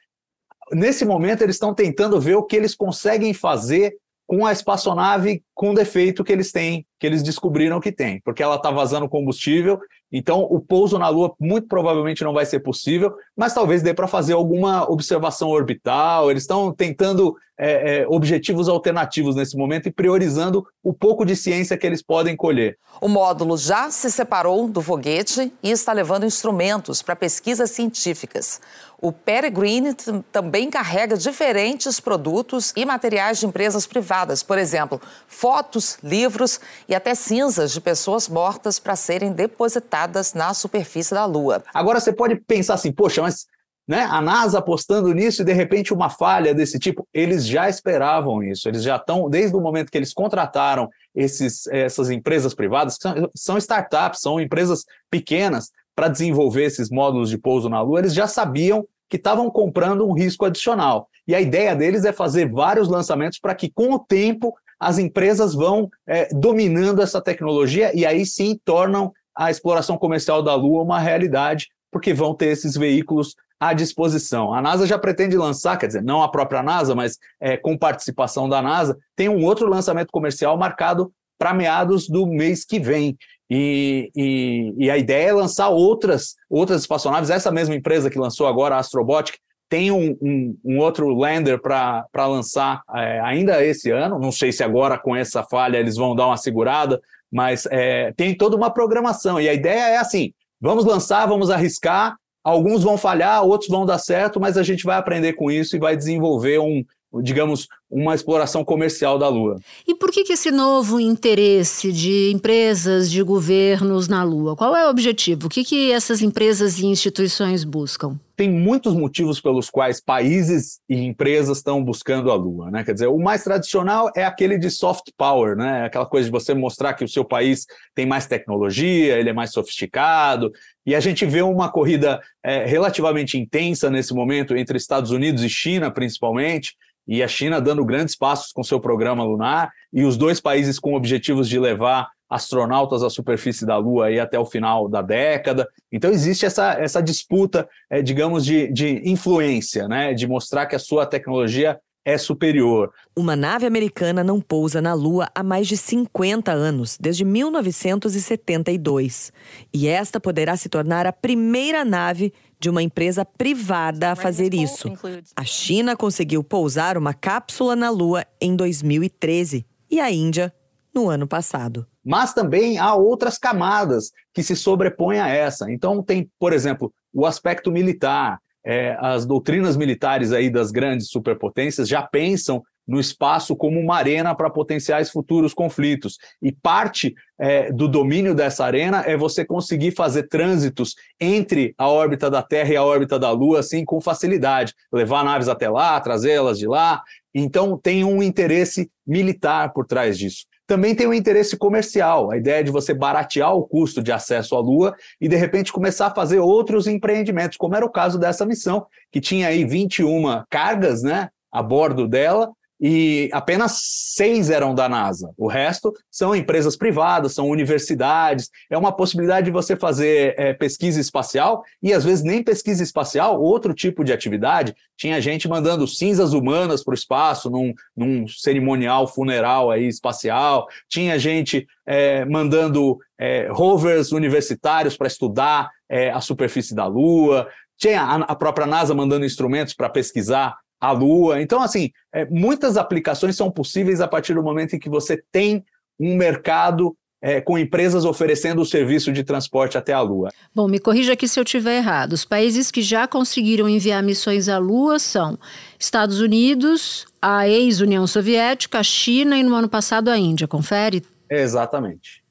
nesse 0.72 1.04
momento 1.04 1.42
eles 1.42 1.54
estão 1.54 1.72
tentando 1.72 2.20
ver 2.20 2.34
o 2.34 2.42
que 2.42 2.56
eles 2.56 2.74
conseguem 2.74 3.32
fazer 3.32 3.94
com 4.28 4.44
a 4.44 4.52
espaçonave 4.52 5.42
com 5.54 5.72
defeito 5.72 6.22
que 6.22 6.30
eles 6.30 6.52
têm, 6.52 6.86
que 7.00 7.06
eles 7.06 7.22
descobriram 7.22 7.80
que 7.80 7.90
tem, 7.90 8.20
porque 8.20 8.42
ela 8.42 8.56
está 8.56 8.70
vazando 8.70 9.08
combustível, 9.08 9.80
então 10.12 10.42
o 10.42 10.60
pouso 10.60 10.98
na 10.98 11.08
Lua 11.08 11.34
muito 11.40 11.66
provavelmente 11.66 12.22
não 12.22 12.32
vai 12.32 12.46
ser 12.46 12.60
possível, 12.60 13.14
mas 13.36 13.54
talvez 13.54 13.82
dê 13.82 13.92
para 13.92 14.06
fazer 14.06 14.34
alguma 14.34 14.90
observação 14.90 15.48
orbital. 15.48 16.30
Eles 16.30 16.44
estão 16.44 16.72
tentando 16.72 17.36
é, 17.58 18.02
é, 18.02 18.06
objetivos 18.08 18.68
alternativos 18.68 19.34
nesse 19.34 19.56
momento 19.56 19.88
e 19.88 19.92
priorizando 19.92 20.64
o 20.82 20.94
pouco 20.94 21.26
de 21.26 21.36
ciência 21.36 21.76
que 21.76 21.86
eles 21.86 22.02
podem 22.02 22.36
colher. 22.36 22.78
O 23.00 23.08
módulo 23.08 23.58
já 23.58 23.90
se 23.90 24.10
separou 24.10 24.68
do 24.68 24.80
foguete 24.80 25.52
e 25.62 25.70
está 25.70 25.92
levando 25.92 26.24
instrumentos 26.24 27.02
para 27.02 27.16
pesquisas 27.16 27.70
científicas. 27.70 28.60
O 29.00 29.12
Peregrine 29.12 29.94
também 30.32 30.68
carrega 30.68 31.16
diferentes 31.16 32.00
produtos 32.00 32.72
e 32.74 32.84
materiais 32.84 33.38
de 33.38 33.46
empresas 33.46 33.86
privadas, 33.86 34.42
por 34.42 34.58
exemplo, 34.58 35.00
fotos, 35.28 35.98
livros 36.02 36.60
e 36.88 36.94
até 36.96 37.14
cinzas 37.14 37.70
de 37.72 37.80
pessoas 37.80 38.28
mortas 38.28 38.80
para 38.80 38.96
serem 38.96 39.32
depositadas 39.32 40.34
na 40.34 40.52
superfície 40.52 41.14
da 41.14 41.24
Lua. 41.24 41.62
Agora 41.72 42.00
você 42.00 42.12
pode 42.12 42.36
pensar 42.36 42.74
assim, 42.74 42.90
poxa, 42.90 43.22
mas 43.22 43.46
né, 43.86 44.02
a 44.10 44.20
NASA 44.20 44.58
apostando 44.58 45.14
nisso 45.14 45.42
e 45.42 45.44
de 45.44 45.52
repente 45.52 45.94
uma 45.94 46.10
falha 46.10 46.52
desse 46.52 46.78
tipo, 46.78 47.06
eles 47.14 47.46
já 47.46 47.68
esperavam 47.68 48.42
isso, 48.42 48.68
eles 48.68 48.82
já 48.82 48.96
estão, 48.96 49.30
desde 49.30 49.56
o 49.56 49.60
momento 49.60 49.90
que 49.90 49.96
eles 49.96 50.12
contrataram 50.12 50.90
esses, 51.14 51.66
essas 51.68 52.10
empresas 52.10 52.52
privadas, 52.52 52.96
que 52.96 53.02
são, 53.02 53.30
são 53.34 53.58
startups, 53.58 54.20
são 54.20 54.40
empresas 54.40 54.84
pequenas, 55.08 55.70
para 55.98 56.06
desenvolver 56.06 56.62
esses 56.62 56.90
módulos 56.90 57.28
de 57.28 57.36
pouso 57.36 57.68
na 57.68 57.80
Lua, 57.80 57.98
eles 57.98 58.14
já 58.14 58.28
sabiam 58.28 58.86
que 59.10 59.16
estavam 59.16 59.50
comprando 59.50 60.06
um 60.06 60.12
risco 60.12 60.44
adicional. 60.44 61.08
E 61.26 61.34
a 61.34 61.40
ideia 61.40 61.74
deles 61.74 62.04
é 62.04 62.12
fazer 62.12 62.48
vários 62.48 62.86
lançamentos 62.86 63.40
para 63.40 63.52
que, 63.52 63.68
com 63.68 63.92
o 63.92 63.98
tempo, 63.98 64.54
as 64.78 64.96
empresas 64.96 65.54
vão 65.54 65.90
é, 66.06 66.28
dominando 66.32 67.02
essa 67.02 67.20
tecnologia 67.20 67.90
e 67.98 68.06
aí 68.06 68.24
sim 68.24 68.56
tornam 68.64 69.12
a 69.34 69.50
exploração 69.50 69.98
comercial 69.98 70.40
da 70.40 70.54
Lua 70.54 70.84
uma 70.84 71.00
realidade, 71.00 71.66
porque 71.90 72.14
vão 72.14 72.32
ter 72.32 72.46
esses 72.46 72.76
veículos 72.76 73.34
à 73.58 73.72
disposição. 73.72 74.54
A 74.54 74.62
NASA 74.62 74.86
já 74.86 75.00
pretende 75.00 75.36
lançar, 75.36 75.76
quer 75.78 75.88
dizer, 75.88 76.02
não 76.04 76.22
a 76.22 76.30
própria 76.30 76.62
NASA, 76.62 76.94
mas 76.94 77.18
é, 77.40 77.56
com 77.56 77.76
participação 77.76 78.48
da 78.48 78.62
NASA, 78.62 78.96
tem 79.16 79.28
um 79.28 79.44
outro 79.44 79.68
lançamento 79.68 80.12
comercial 80.12 80.56
marcado 80.56 81.12
para 81.36 81.52
meados 81.52 82.08
do 82.08 82.24
mês 82.24 82.64
que 82.64 82.78
vem. 82.78 83.16
E, 83.50 84.10
e, 84.14 84.74
e, 84.76 84.90
a 84.90 84.98
ideia 84.98 85.28
é 85.28 85.32
lançar 85.32 85.68
outras, 85.68 86.34
outras 86.50 86.82
espaçonaves. 86.82 87.30
Essa 87.30 87.50
mesma 87.50 87.74
empresa 87.74 88.10
que 88.10 88.18
lançou 88.18 88.46
agora, 88.46 88.76
a 88.76 88.78
Astrobotic, 88.78 89.38
tem 89.68 89.90
um, 89.90 90.16
um, 90.20 90.58
um 90.64 90.78
outro 90.78 91.08
lander 91.08 91.60
para 91.60 92.26
lançar 92.26 92.82
é, 92.94 93.20
ainda 93.20 93.64
esse 93.64 93.90
ano. 93.90 94.18
Não 94.18 94.32
sei 94.32 94.52
se 94.52 94.62
agora, 94.62 94.98
com 94.98 95.14
essa 95.14 95.42
falha, 95.42 95.78
eles 95.78 95.96
vão 95.96 96.14
dar 96.14 96.26
uma 96.26 96.36
segurada, 96.36 97.00
mas 97.30 97.66
é, 97.70 98.12
tem 98.16 98.36
toda 98.36 98.56
uma 98.56 98.70
programação. 98.70 99.40
E 99.40 99.48
a 99.48 99.54
ideia 99.54 99.90
é 99.90 99.96
assim: 99.96 100.32
vamos 100.60 100.84
lançar, 100.84 101.26
vamos 101.26 101.50
arriscar. 101.50 102.16
Alguns 102.44 102.82
vão 102.82 102.96
falhar, 102.96 103.44
outros 103.44 103.68
vão 103.68 103.84
dar 103.84 103.98
certo, 103.98 104.40
mas 104.40 104.56
a 104.56 104.62
gente 104.62 104.84
vai 104.84 104.96
aprender 104.96 105.34
com 105.34 105.50
isso 105.50 105.76
e 105.76 105.78
vai 105.78 105.96
desenvolver 105.96 106.58
um, 106.58 106.82
digamos, 107.22 107.66
uma 107.90 108.14
exploração 108.14 108.64
comercial 108.64 109.18
da 109.18 109.28
Lua. 109.28 109.58
E 109.86 109.94
por 109.94 110.10
que, 110.10 110.24
que 110.24 110.34
esse 110.34 110.50
novo 110.50 111.00
interesse 111.00 111.90
de 111.90 112.30
empresas, 112.30 113.10
de 113.10 113.22
governos 113.22 114.08
na 114.08 114.22
Lua? 114.22 114.54
Qual 114.54 114.76
é 114.76 114.86
o 114.86 114.90
objetivo? 114.90 115.46
O 115.46 115.48
que, 115.48 115.64
que 115.64 115.90
essas 115.90 116.20
empresas 116.20 116.78
e 116.78 116.86
instituições 116.86 117.64
buscam? 117.64 118.18
Tem 118.36 118.48
muitos 118.48 118.94
motivos 118.94 119.40
pelos 119.40 119.68
quais 119.68 120.00
países 120.00 120.80
e 120.88 120.96
empresas 120.96 121.56
estão 121.56 121.82
buscando 121.82 122.30
a 122.30 122.34
Lua, 122.34 122.70
né? 122.70 122.84
Quer 122.84 122.92
dizer, 122.92 123.08
o 123.08 123.18
mais 123.18 123.42
tradicional 123.42 124.12
é 124.14 124.24
aquele 124.24 124.58
de 124.58 124.70
soft 124.70 125.10
power, 125.16 125.56
né? 125.56 125.86
Aquela 125.86 126.06
coisa 126.06 126.26
de 126.26 126.30
você 126.30 126.54
mostrar 126.54 126.94
que 126.94 127.04
o 127.04 127.08
seu 127.08 127.24
país 127.24 127.66
tem 127.94 128.06
mais 128.06 128.26
tecnologia, 128.26 129.18
ele 129.18 129.30
é 129.30 129.32
mais 129.32 129.50
sofisticado. 129.50 130.52
E 130.86 130.94
a 130.94 131.00
gente 131.00 131.26
vê 131.26 131.42
uma 131.42 131.70
corrida 131.70 132.20
é, 132.44 132.64
relativamente 132.64 133.36
intensa 133.36 133.90
nesse 133.90 134.14
momento 134.14 134.56
entre 134.56 134.76
Estados 134.76 135.10
Unidos 135.10 135.42
e 135.42 135.48
China, 135.48 135.90
principalmente 135.90 136.76
e 137.08 137.22
a 137.22 137.28
China 137.28 137.60
dando 137.60 137.84
grandes 137.84 138.14
passos 138.14 138.52
com 138.52 138.62
seu 138.62 138.78
programa 138.78 139.24
lunar, 139.24 139.72
e 139.92 140.04
os 140.04 140.16
dois 140.16 140.40
países 140.40 140.78
com 140.78 140.94
objetivos 140.94 141.48
de 141.48 141.58
levar 141.58 142.08
astronautas 142.28 143.02
à 143.02 143.08
superfície 143.08 143.64
da 143.64 143.78
Lua 143.78 144.06
aí 144.06 144.20
até 144.20 144.38
o 144.38 144.44
final 144.44 144.86
da 144.88 145.00
década. 145.00 145.66
Então 145.90 146.10
existe 146.10 146.44
essa, 146.44 146.74
essa 146.74 147.02
disputa, 147.02 147.66
é, 147.88 148.02
digamos, 148.02 148.44
de, 148.44 148.70
de 148.70 149.00
influência, 149.08 149.88
né? 149.88 150.12
de 150.12 150.26
mostrar 150.26 150.66
que 150.66 150.76
a 150.76 150.78
sua 150.78 151.06
tecnologia 151.06 151.80
é 152.04 152.16
superior. 152.16 152.92
Uma 153.14 153.36
nave 153.36 153.66
americana 153.66 154.24
não 154.24 154.40
pousa 154.40 154.80
na 154.80 154.94
Lua 154.94 155.28
há 155.34 155.42
mais 155.42 155.68
de 155.68 155.76
50 155.76 156.50
anos, 156.50 156.96
desde 156.98 157.22
1972. 157.24 159.30
E 159.74 159.88
esta 159.88 160.18
poderá 160.18 160.56
se 160.56 160.70
tornar 160.70 161.06
a 161.06 161.12
primeira 161.12 161.84
nave 161.84 162.32
de 162.60 162.68
uma 162.68 162.82
empresa 162.82 163.24
privada 163.24 164.12
a 164.12 164.16
fazer 164.16 164.52
isso. 164.52 164.92
A 165.36 165.44
China 165.44 165.96
conseguiu 165.96 166.42
pousar 166.42 166.96
uma 166.96 167.14
cápsula 167.14 167.76
na 167.76 167.90
Lua 167.90 168.24
em 168.40 168.56
2013 168.56 169.64
e 169.90 170.00
a 170.00 170.10
Índia 170.10 170.52
no 170.94 171.08
ano 171.08 171.26
passado. 171.26 171.86
Mas 172.04 172.32
também 172.32 172.78
há 172.78 172.94
outras 172.94 173.38
camadas 173.38 174.10
que 174.34 174.42
se 174.42 174.56
sobrepõem 174.56 175.20
a 175.20 175.28
essa. 175.28 175.70
Então, 175.70 176.02
tem, 176.02 176.30
por 176.38 176.52
exemplo, 176.52 176.92
o 177.12 177.26
aspecto 177.26 177.70
militar. 177.70 178.38
É, 178.64 178.96
as 179.00 179.24
doutrinas 179.24 179.76
militares 179.76 180.32
aí 180.32 180.50
das 180.50 180.70
grandes 180.70 181.08
superpotências 181.08 181.88
já 181.88 182.02
pensam 182.02 182.62
no 182.88 182.98
espaço 182.98 183.54
como 183.54 183.78
uma 183.78 183.96
arena 183.96 184.34
para 184.34 184.48
potenciais 184.48 185.10
futuros 185.10 185.52
conflitos. 185.52 186.16
E 186.40 186.50
parte 186.50 187.14
é, 187.38 187.70
do 187.70 187.86
domínio 187.86 188.34
dessa 188.34 188.64
arena 188.64 189.02
é 189.06 189.14
você 189.14 189.44
conseguir 189.44 189.90
fazer 189.90 190.24
trânsitos 190.24 190.94
entre 191.20 191.74
a 191.76 191.86
órbita 191.88 192.30
da 192.30 192.42
Terra 192.42 192.72
e 192.72 192.76
a 192.76 192.82
órbita 192.82 193.18
da 193.18 193.30
Lua, 193.30 193.60
assim, 193.60 193.84
com 193.84 194.00
facilidade. 194.00 194.74
Levar 194.90 195.22
naves 195.22 195.48
até 195.48 195.68
lá, 195.68 196.00
trazê-las 196.00 196.58
de 196.58 196.66
lá. 196.66 197.02
Então, 197.34 197.76
tem 197.76 198.02
um 198.04 198.22
interesse 198.22 198.90
militar 199.06 199.72
por 199.74 199.86
trás 199.86 200.18
disso. 200.18 200.46
Também 200.66 200.94
tem 200.94 201.06
um 201.06 201.14
interesse 201.14 201.56
comercial, 201.56 202.30
a 202.30 202.36
ideia 202.36 202.62
de 202.62 202.70
você 202.70 202.92
baratear 202.92 203.54
o 203.54 203.66
custo 203.66 204.02
de 204.02 204.12
acesso 204.12 204.54
à 204.54 204.60
Lua 204.60 204.94
e, 205.18 205.26
de 205.26 205.34
repente, 205.36 205.72
começar 205.72 206.08
a 206.08 206.14
fazer 206.14 206.40
outros 206.40 206.86
empreendimentos, 206.86 207.56
como 207.56 207.74
era 207.74 207.86
o 207.86 207.90
caso 207.90 208.18
dessa 208.18 208.44
missão, 208.44 208.86
que 209.10 209.18
tinha 209.18 209.48
aí 209.48 209.64
21 209.64 210.44
cargas 210.50 211.02
né, 211.02 211.30
a 211.50 211.62
bordo 211.62 212.06
dela, 212.06 212.50
e 212.80 213.28
apenas 213.32 213.80
seis 214.14 214.50
eram 214.50 214.74
da 214.74 214.88
NASA. 214.88 215.32
O 215.36 215.48
resto 215.48 215.92
são 216.10 216.34
empresas 216.34 216.76
privadas, 216.76 217.34
são 217.34 217.48
universidades. 217.48 218.50
É 218.70 218.78
uma 218.78 218.92
possibilidade 218.92 219.46
de 219.46 219.50
você 219.50 219.74
fazer 219.76 220.34
é, 220.38 220.52
pesquisa 220.52 221.00
espacial 221.00 221.64
e 221.82 221.92
às 221.92 222.04
vezes 222.04 222.24
nem 222.24 222.42
pesquisa 222.42 222.82
espacial, 222.82 223.40
outro 223.40 223.74
tipo 223.74 224.04
de 224.04 224.12
atividade. 224.12 224.74
Tinha 224.96 225.20
gente 225.20 225.48
mandando 225.48 225.86
cinzas 225.88 226.32
humanas 226.32 226.84
para 226.84 226.92
o 226.92 226.94
espaço 226.94 227.50
num, 227.50 227.72
num, 227.96 228.28
cerimonial 228.28 229.08
funeral 229.08 229.70
aí 229.70 229.88
espacial. 229.88 230.66
Tinha 230.88 231.18
gente 231.18 231.66
é, 231.86 232.24
mandando 232.24 232.98
é, 233.18 233.48
rovers 233.50 234.12
universitários 234.12 234.96
para 234.96 235.08
estudar 235.08 235.70
é, 235.88 236.10
a 236.10 236.20
superfície 236.20 236.74
da 236.74 236.86
Lua. 236.86 237.48
Tinha 237.76 238.02
a, 238.02 238.16
a 238.16 238.36
própria 238.36 238.66
NASA 238.66 238.94
mandando 238.94 239.24
instrumentos 239.24 239.74
para 239.74 239.88
pesquisar 239.88 240.56
a 240.80 240.92
Lua. 240.92 241.40
Então, 241.42 241.60
assim, 241.60 241.90
é, 242.12 242.24
muitas 242.26 242.76
aplicações 242.76 243.36
são 243.36 243.50
possíveis 243.50 244.00
a 244.00 244.08
partir 244.08 244.34
do 244.34 244.42
momento 244.42 244.74
em 244.74 244.78
que 244.78 244.88
você 244.88 245.22
tem 245.32 245.64
um 245.98 246.16
mercado 246.16 246.96
é, 247.20 247.40
com 247.40 247.58
empresas 247.58 248.04
oferecendo 248.04 248.62
o 248.62 248.66
serviço 248.66 249.12
de 249.12 249.24
transporte 249.24 249.76
até 249.76 249.92
a 249.92 250.00
Lua. 250.00 250.30
Bom, 250.54 250.68
me 250.68 250.78
corrija 250.78 251.14
aqui 251.14 251.26
se 251.26 251.38
eu 251.38 251.44
estiver 251.44 251.78
errado. 251.78 252.12
Os 252.12 252.24
países 252.24 252.70
que 252.70 252.80
já 252.80 253.08
conseguiram 253.08 253.68
enviar 253.68 254.02
missões 254.02 254.48
à 254.48 254.58
Lua 254.58 254.98
são 254.98 255.38
Estados 255.78 256.20
Unidos, 256.20 257.06
a 257.20 257.48
ex-União 257.48 258.06
Soviética, 258.06 258.78
a 258.78 258.82
China 258.82 259.36
e 259.36 259.42
no 259.42 259.54
ano 259.54 259.68
passado 259.68 260.08
a 260.08 260.18
Índia. 260.18 260.46
Confere? 260.46 261.02
Exatamente. 261.28 262.22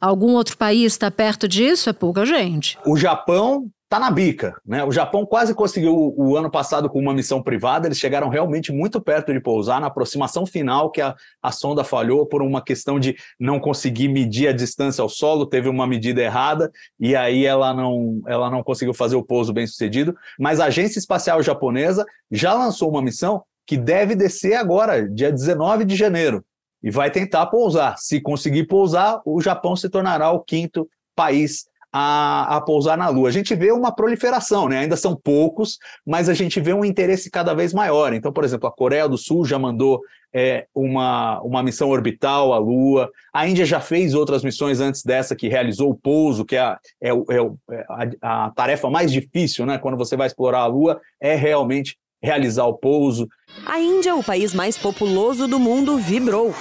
Algum 0.00 0.34
outro 0.34 0.56
país 0.56 0.92
está 0.92 1.10
perto 1.10 1.48
disso? 1.48 1.90
É 1.90 1.92
pouca 1.92 2.24
gente. 2.24 2.78
O 2.86 2.96
Japão 2.96 3.68
tá 3.96 4.00
na 4.00 4.10
bica, 4.10 4.54
né? 4.64 4.84
O 4.84 4.92
Japão 4.92 5.24
quase 5.24 5.54
conseguiu 5.54 5.94
o, 5.94 6.30
o, 6.30 6.36
ano 6.36 6.50
passado 6.50 6.88
com 6.88 6.98
uma 6.98 7.14
missão 7.14 7.42
privada, 7.42 7.88
eles 7.88 7.98
chegaram 7.98 8.28
realmente 8.28 8.70
muito 8.70 9.00
perto 9.00 9.32
de 9.32 9.40
pousar 9.40 9.80
na 9.80 9.86
aproximação 9.86 10.44
final 10.44 10.90
que 10.90 11.00
a, 11.00 11.14
a 11.42 11.50
sonda 11.50 11.82
falhou 11.82 12.26
por 12.26 12.42
uma 12.42 12.62
questão 12.62 13.00
de 13.00 13.16
não 13.40 13.58
conseguir 13.58 14.08
medir 14.08 14.48
a 14.48 14.52
distância 14.52 15.00
ao 15.00 15.08
solo, 15.08 15.46
teve 15.46 15.68
uma 15.68 15.86
medida 15.86 16.20
errada 16.20 16.70
e 17.00 17.16
aí 17.16 17.46
ela 17.46 17.72
não 17.72 18.20
ela 18.26 18.50
não 18.50 18.62
conseguiu 18.62 18.92
fazer 18.92 19.16
o 19.16 19.24
pouso 19.24 19.52
bem 19.52 19.66
sucedido, 19.66 20.14
mas 20.38 20.60
a 20.60 20.66
Agência 20.66 20.98
Espacial 20.98 21.42
Japonesa 21.42 22.04
já 22.30 22.52
lançou 22.52 22.90
uma 22.90 23.00
missão 23.00 23.42
que 23.66 23.76
deve 23.76 24.14
descer 24.14 24.54
agora, 24.54 25.08
dia 25.08 25.32
19 25.32 25.84
de 25.84 25.96
janeiro, 25.96 26.44
e 26.82 26.90
vai 26.90 27.10
tentar 27.10 27.46
pousar. 27.46 27.96
Se 27.98 28.20
conseguir 28.20 28.66
pousar, 28.66 29.20
o 29.24 29.40
Japão 29.40 29.74
se 29.74 29.88
tornará 29.88 30.30
o 30.30 30.40
quinto 30.40 30.88
país 31.16 31.64
a, 31.98 32.56
a, 32.56 32.60
pousar 32.60 32.98
na 32.98 33.08
Lua. 33.08 33.30
A 33.30 33.32
gente 33.32 33.54
vê 33.54 33.72
uma 33.72 33.90
proliferação, 33.90 34.68
né? 34.68 34.80
ainda 34.80 34.98
são 34.98 35.16
poucos, 35.16 35.78
mas 36.04 36.28
a 36.28 36.34
gente 36.34 36.60
vê 36.60 36.74
um 36.74 36.84
interesse 36.84 37.30
cada 37.30 37.54
vez 37.54 37.72
maior. 37.72 38.12
Então, 38.12 38.30
por 38.30 38.44
exemplo, 38.44 38.68
a 38.68 38.72
Coreia 38.72 39.08
do 39.08 39.16
Sul 39.16 39.46
já 39.46 39.58
mandou 39.58 40.02
é, 40.34 40.66
uma, 40.74 41.40
uma 41.40 41.62
missão 41.62 41.88
orbital 41.88 42.52
à 42.52 42.58
Lua, 42.58 43.10
a 43.32 43.48
Índia 43.48 43.64
já 43.64 43.80
fez 43.80 44.12
outras 44.12 44.44
missões 44.44 44.78
antes 44.78 45.02
dessa, 45.02 45.34
que 45.34 45.48
realizou 45.48 45.90
o 45.90 45.94
pouso, 45.94 46.44
que 46.44 46.56
é, 46.56 46.60
a, 46.60 46.78
é, 47.02 47.08
é 47.08 47.86
a, 48.20 48.44
a 48.46 48.50
tarefa 48.50 48.90
mais 48.90 49.10
difícil, 49.10 49.64
né? 49.64 49.78
quando 49.78 49.96
você 49.96 50.18
vai 50.18 50.26
explorar 50.26 50.60
a 50.60 50.66
Lua, 50.66 51.00
é 51.18 51.34
realmente 51.34 51.96
realizar 52.22 52.66
o 52.66 52.74
pouso. 52.74 53.26
A 53.64 53.80
Índia, 53.80 54.14
o 54.14 54.22
país 54.22 54.52
mais 54.52 54.76
populoso 54.76 55.48
do 55.48 55.58
mundo, 55.58 55.96
vibrou 55.96 56.52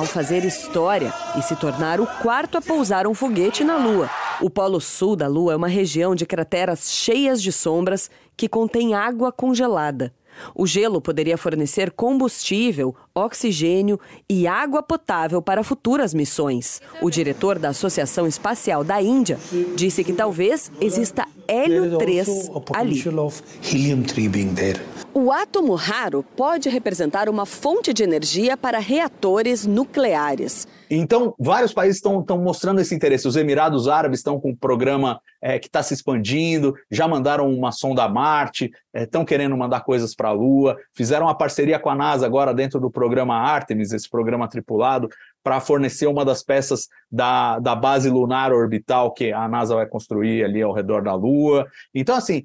ao 0.00 0.06
fazer 0.06 0.46
história 0.46 1.12
e 1.38 1.42
se 1.42 1.54
tornar 1.54 2.00
o 2.00 2.06
quarto 2.06 2.56
a 2.56 2.62
pousar 2.62 3.06
um 3.06 3.12
foguete 3.12 3.62
na 3.62 3.76
Lua. 3.76 4.08
O 4.40 4.48
Polo 4.48 4.80
Sul 4.80 5.14
da 5.14 5.26
Lua 5.26 5.52
é 5.52 5.56
uma 5.56 5.68
região 5.68 6.14
de 6.14 6.24
crateras 6.24 6.90
cheias 6.90 7.42
de 7.42 7.52
sombras 7.52 8.10
que 8.34 8.48
contém 8.48 8.94
água 8.94 9.30
congelada. 9.30 10.10
O 10.54 10.66
gelo 10.66 11.02
poderia 11.02 11.36
fornecer 11.36 11.90
combustível, 11.90 12.96
oxigênio 13.14 14.00
e 14.26 14.46
água 14.46 14.82
potável 14.82 15.42
para 15.42 15.62
futuras 15.62 16.14
missões. 16.14 16.80
O 17.02 17.10
diretor 17.10 17.58
da 17.58 17.68
Associação 17.68 18.26
Espacial 18.26 18.82
da 18.82 19.02
Índia 19.02 19.38
disse 19.76 20.02
que 20.02 20.14
talvez 20.14 20.72
exista 20.80 21.28
hélio 21.46 21.98
3 21.98 22.50
ali. 22.72 22.94
O 25.22 25.30
átomo 25.30 25.74
raro 25.74 26.24
pode 26.34 26.70
representar 26.70 27.28
uma 27.28 27.44
fonte 27.44 27.92
de 27.92 28.02
energia 28.02 28.56
para 28.56 28.78
reatores 28.78 29.66
nucleares. 29.66 30.66
Então, 30.88 31.34
vários 31.38 31.74
países 31.74 31.96
estão 31.96 32.24
mostrando 32.38 32.80
esse 32.80 32.94
interesse. 32.94 33.28
Os 33.28 33.36
Emirados 33.36 33.86
Árabes 33.86 34.20
estão 34.20 34.40
com 34.40 34.52
um 34.52 34.56
programa 34.56 35.20
é, 35.42 35.58
que 35.58 35.66
está 35.66 35.82
se 35.82 35.92
expandindo, 35.92 36.74
já 36.90 37.06
mandaram 37.06 37.52
uma 37.52 37.70
sonda 37.70 38.04
a 38.04 38.08
Marte, 38.08 38.70
estão 38.94 39.20
é, 39.20 39.24
querendo 39.26 39.54
mandar 39.58 39.80
coisas 39.80 40.14
para 40.14 40.30
a 40.30 40.32
Lua, 40.32 40.78
fizeram 40.94 41.26
uma 41.26 41.36
parceria 41.36 41.78
com 41.78 41.90
a 41.90 41.94
NASA 41.94 42.24
agora 42.24 42.54
dentro 42.54 42.80
do 42.80 42.90
programa 42.90 43.36
Artemis, 43.36 43.92
esse 43.92 44.08
programa 44.08 44.48
tripulado, 44.48 45.06
para 45.44 45.60
fornecer 45.60 46.06
uma 46.06 46.24
das 46.24 46.42
peças 46.42 46.88
da, 47.12 47.58
da 47.58 47.74
base 47.74 48.08
lunar 48.08 48.54
orbital 48.54 49.12
que 49.12 49.32
a 49.32 49.46
NASA 49.46 49.74
vai 49.74 49.86
construir 49.86 50.44
ali 50.44 50.62
ao 50.62 50.72
redor 50.72 51.02
da 51.02 51.14
Lua. 51.14 51.66
Então, 51.94 52.14
assim, 52.14 52.42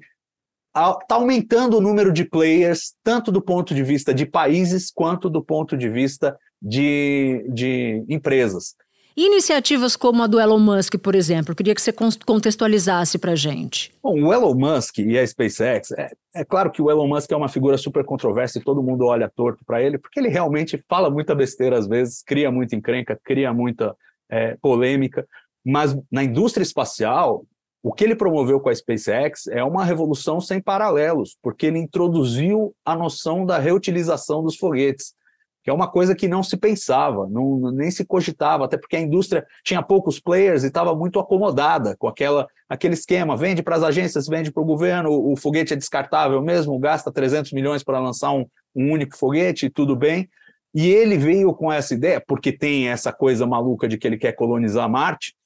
está 0.76 1.14
aumentando 1.14 1.78
o 1.78 1.80
número 1.80 2.12
de 2.12 2.24
players, 2.24 2.94
tanto 3.02 3.32
do 3.32 3.40
ponto 3.40 3.74
de 3.74 3.82
vista 3.82 4.12
de 4.12 4.26
países 4.26 4.90
quanto 4.90 5.30
do 5.30 5.42
ponto 5.42 5.76
de 5.76 5.88
vista 5.88 6.36
de, 6.60 7.46
de 7.48 8.04
empresas. 8.08 8.74
Iniciativas 9.16 9.96
como 9.96 10.22
a 10.22 10.26
do 10.26 10.38
Elon 10.38 10.58
Musk, 10.58 10.98
por 10.98 11.14
exemplo, 11.14 11.54
queria 11.54 11.74
que 11.74 11.80
você 11.80 11.90
contextualizasse 11.90 13.18
para 13.18 13.32
a 13.32 13.36
gente. 13.36 13.90
Bom, 14.02 14.22
o 14.22 14.30
Elon 14.30 14.54
Musk 14.54 14.98
e 14.98 15.18
a 15.18 15.26
SpaceX, 15.26 15.90
é, 15.92 16.10
é, 16.34 16.44
claro 16.44 16.70
que 16.70 16.82
o 16.82 16.90
Elon 16.90 17.08
Musk 17.08 17.32
é 17.32 17.36
uma 17.36 17.48
figura 17.48 17.78
super 17.78 18.04
controversa 18.04 18.58
e 18.58 18.62
todo 18.62 18.82
mundo 18.82 19.06
olha 19.06 19.32
torto 19.34 19.64
para 19.64 19.80
ele, 19.80 19.96
porque 19.96 20.20
ele 20.20 20.28
realmente 20.28 20.76
fala 20.86 21.08
muita 21.08 21.34
besteira 21.34 21.78
às 21.78 21.88
vezes, 21.88 22.22
cria 22.22 22.50
muita 22.50 22.76
encrenca, 22.76 23.18
cria 23.24 23.54
muita 23.54 23.96
é, 24.30 24.58
polêmica, 24.60 25.26
mas 25.64 25.96
na 26.12 26.22
indústria 26.22 26.62
espacial, 26.62 27.46
o 27.86 27.92
que 27.92 28.02
ele 28.02 28.16
promoveu 28.16 28.58
com 28.58 28.68
a 28.68 28.74
SpaceX 28.74 29.46
é 29.46 29.62
uma 29.62 29.84
revolução 29.84 30.40
sem 30.40 30.60
paralelos, 30.60 31.38
porque 31.40 31.66
ele 31.66 31.78
introduziu 31.78 32.74
a 32.84 32.96
noção 32.96 33.46
da 33.46 33.58
reutilização 33.60 34.42
dos 34.42 34.56
foguetes, 34.56 35.14
que 35.62 35.70
é 35.70 35.72
uma 35.72 35.88
coisa 35.88 36.12
que 36.12 36.26
não 36.26 36.42
se 36.42 36.56
pensava, 36.56 37.28
não, 37.28 37.70
nem 37.70 37.88
se 37.92 38.04
cogitava, 38.04 38.64
até 38.64 38.76
porque 38.76 38.96
a 38.96 39.00
indústria 39.00 39.46
tinha 39.62 39.80
poucos 39.84 40.18
players 40.18 40.64
e 40.64 40.66
estava 40.66 40.96
muito 40.96 41.20
acomodada 41.20 41.94
com 41.96 42.08
aquela, 42.08 42.48
aquele 42.68 42.94
esquema, 42.94 43.36
vende 43.36 43.62
para 43.62 43.76
as 43.76 43.84
agências, 43.84 44.26
vende 44.26 44.50
para 44.50 44.64
o 44.64 44.66
governo, 44.66 45.12
o 45.12 45.36
foguete 45.36 45.72
é 45.72 45.76
descartável 45.76 46.42
mesmo, 46.42 46.76
gasta 46.80 47.12
300 47.12 47.52
milhões 47.52 47.84
para 47.84 48.00
lançar 48.00 48.32
um, 48.32 48.44
um 48.74 48.90
único 48.90 49.16
foguete, 49.16 49.70
tudo 49.70 49.94
bem. 49.94 50.28
E 50.74 50.88
ele 50.88 51.16
veio 51.16 51.54
com 51.54 51.72
essa 51.72 51.94
ideia, 51.94 52.20
porque 52.20 52.50
tem 52.50 52.88
essa 52.88 53.12
coisa 53.12 53.46
maluca 53.46 53.86
de 53.86 53.96
que 53.96 54.08
ele 54.08 54.18
quer 54.18 54.32
colonizar 54.32 54.90
Marte, 54.90 55.36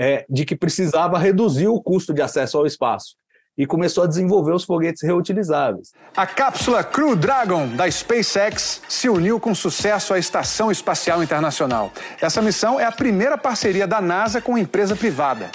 é, 0.00 0.24
de 0.30 0.46
que 0.46 0.56
precisava 0.56 1.18
reduzir 1.18 1.68
o 1.68 1.78
custo 1.78 2.14
de 2.14 2.22
acesso 2.22 2.56
ao 2.56 2.64
espaço 2.64 3.16
e 3.58 3.66
começou 3.66 4.04
a 4.04 4.06
desenvolver 4.06 4.54
os 4.54 4.64
foguetes 4.64 5.02
reutilizáveis. 5.02 5.92
A 6.16 6.26
cápsula 6.26 6.82
Crew 6.82 7.14
Dragon 7.14 7.68
da 7.68 7.90
SpaceX 7.90 8.80
se 8.88 9.10
uniu 9.10 9.38
com 9.38 9.54
sucesso 9.54 10.14
à 10.14 10.18
Estação 10.18 10.70
Espacial 10.70 11.22
Internacional. 11.22 11.92
Essa 12.18 12.40
missão 12.40 12.80
é 12.80 12.86
a 12.86 12.92
primeira 12.92 13.36
parceria 13.36 13.86
da 13.86 14.00
NASA 14.00 14.40
com 14.40 14.56
empresa 14.56 14.96
privada. 14.96 15.50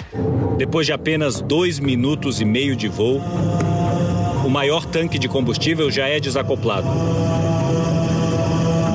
Depois 0.56 0.86
de 0.86 0.92
apenas 0.92 1.40
dois 1.40 1.80
minutos 1.80 2.40
e 2.40 2.44
meio 2.44 2.76
de 2.76 2.86
voo, 2.86 3.20
o 4.44 4.48
maior 4.48 4.86
tanque 4.86 5.18
de 5.18 5.28
combustível 5.28 5.90
já 5.90 6.06
é 6.06 6.20
desacoplado. 6.20 6.86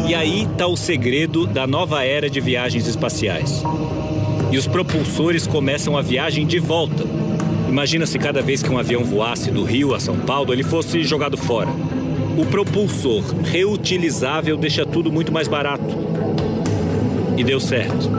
E 0.07 0.15
aí 0.15 0.43
está 0.43 0.67
o 0.67 0.77
segredo 0.77 1.45
da 1.45 1.67
nova 1.67 2.05
era 2.05 2.29
de 2.29 2.39
viagens 2.39 2.87
espaciais 2.87 3.61
e 4.51 4.57
os 4.57 4.67
propulsores 4.67 5.47
começam 5.47 5.97
a 5.97 6.01
viagem 6.01 6.45
de 6.45 6.59
volta. 6.59 7.03
Imagina 7.69 8.05
se 8.05 8.19
cada 8.19 8.41
vez 8.41 8.61
que 8.61 8.69
um 8.69 8.77
avião 8.77 9.03
voasse 9.03 9.49
do 9.49 9.63
Rio 9.63 9.95
a 9.95 9.99
São 9.99 10.19
Paulo, 10.19 10.51
ele 10.51 10.61
fosse 10.63 11.03
jogado 11.03 11.37
fora. 11.37 11.69
O 12.37 12.45
propulsor 12.45 13.23
reutilizável 13.45 14.57
deixa 14.57 14.85
tudo 14.85 15.11
muito 15.11 15.31
mais 15.31 15.47
barato. 15.47 15.85
E 17.37 17.43
deu 17.43 17.59
certo. 17.59 18.09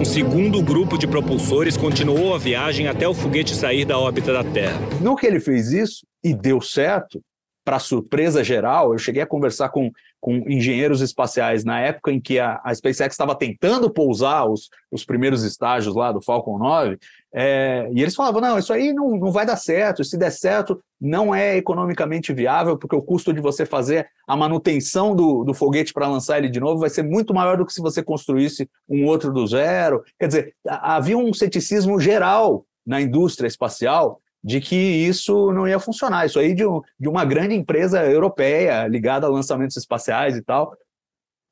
Um 0.00 0.04
segundo 0.04 0.62
grupo 0.62 0.98
de 0.98 1.06
propulsores 1.06 1.76
continuou 1.76 2.34
a 2.34 2.38
viagem 2.38 2.88
até 2.88 3.06
o 3.06 3.14
foguete 3.14 3.54
sair 3.54 3.84
da 3.84 3.98
órbita 3.98 4.32
da 4.32 4.42
Terra. 4.42 4.80
No 5.00 5.16
que 5.16 5.26
ele 5.26 5.40
fez 5.40 5.72
isso 5.72 6.04
e 6.24 6.34
deu 6.34 6.60
certo, 6.60 7.20
para 7.68 7.78
surpresa 7.78 8.42
geral, 8.42 8.94
eu 8.94 8.98
cheguei 8.98 9.20
a 9.20 9.26
conversar 9.26 9.68
com, 9.68 9.92
com 10.18 10.36
engenheiros 10.48 11.02
espaciais 11.02 11.66
na 11.66 11.78
época 11.78 12.10
em 12.10 12.18
que 12.18 12.38
a, 12.38 12.58
a 12.64 12.74
SpaceX 12.74 13.12
estava 13.12 13.34
tentando 13.34 13.90
pousar 13.90 14.48
os, 14.48 14.70
os 14.90 15.04
primeiros 15.04 15.42
estágios 15.44 15.94
lá 15.94 16.10
do 16.10 16.22
Falcon 16.22 16.56
9, 16.56 16.98
é, 17.30 17.86
e 17.92 18.00
eles 18.00 18.14
falavam: 18.14 18.40
não, 18.40 18.58
isso 18.58 18.72
aí 18.72 18.94
não, 18.94 19.18
não 19.18 19.30
vai 19.30 19.44
dar 19.44 19.56
certo, 19.56 20.02
se 20.02 20.16
der 20.16 20.30
certo, 20.30 20.80
não 20.98 21.34
é 21.34 21.58
economicamente 21.58 22.32
viável, 22.32 22.78
porque 22.78 22.96
o 22.96 23.02
custo 23.02 23.34
de 23.34 23.40
você 23.42 23.66
fazer 23.66 24.08
a 24.26 24.34
manutenção 24.34 25.14
do, 25.14 25.44
do 25.44 25.52
foguete 25.52 25.92
para 25.92 26.08
lançar 26.08 26.38
ele 26.38 26.48
de 26.48 26.60
novo 26.60 26.80
vai 26.80 26.88
ser 26.88 27.02
muito 27.02 27.34
maior 27.34 27.58
do 27.58 27.66
que 27.66 27.74
se 27.74 27.82
você 27.82 28.02
construísse 28.02 28.66
um 28.88 29.04
outro 29.04 29.30
do 29.30 29.46
zero. 29.46 30.02
Quer 30.18 30.26
dizer, 30.28 30.54
havia 30.66 31.18
um 31.18 31.34
ceticismo 31.34 32.00
geral 32.00 32.64
na 32.86 32.98
indústria 32.98 33.46
espacial 33.46 34.22
de 34.42 34.60
que 34.60 34.76
isso 34.76 35.52
não 35.52 35.66
ia 35.66 35.80
funcionar. 35.80 36.26
Isso 36.26 36.38
aí 36.38 36.54
de, 36.54 36.66
um, 36.66 36.80
de 36.98 37.08
uma 37.08 37.24
grande 37.24 37.54
empresa 37.54 38.04
europeia 38.04 38.86
ligada 38.86 39.26
a 39.26 39.30
lançamentos 39.30 39.76
espaciais 39.76 40.36
e 40.36 40.42
tal. 40.42 40.76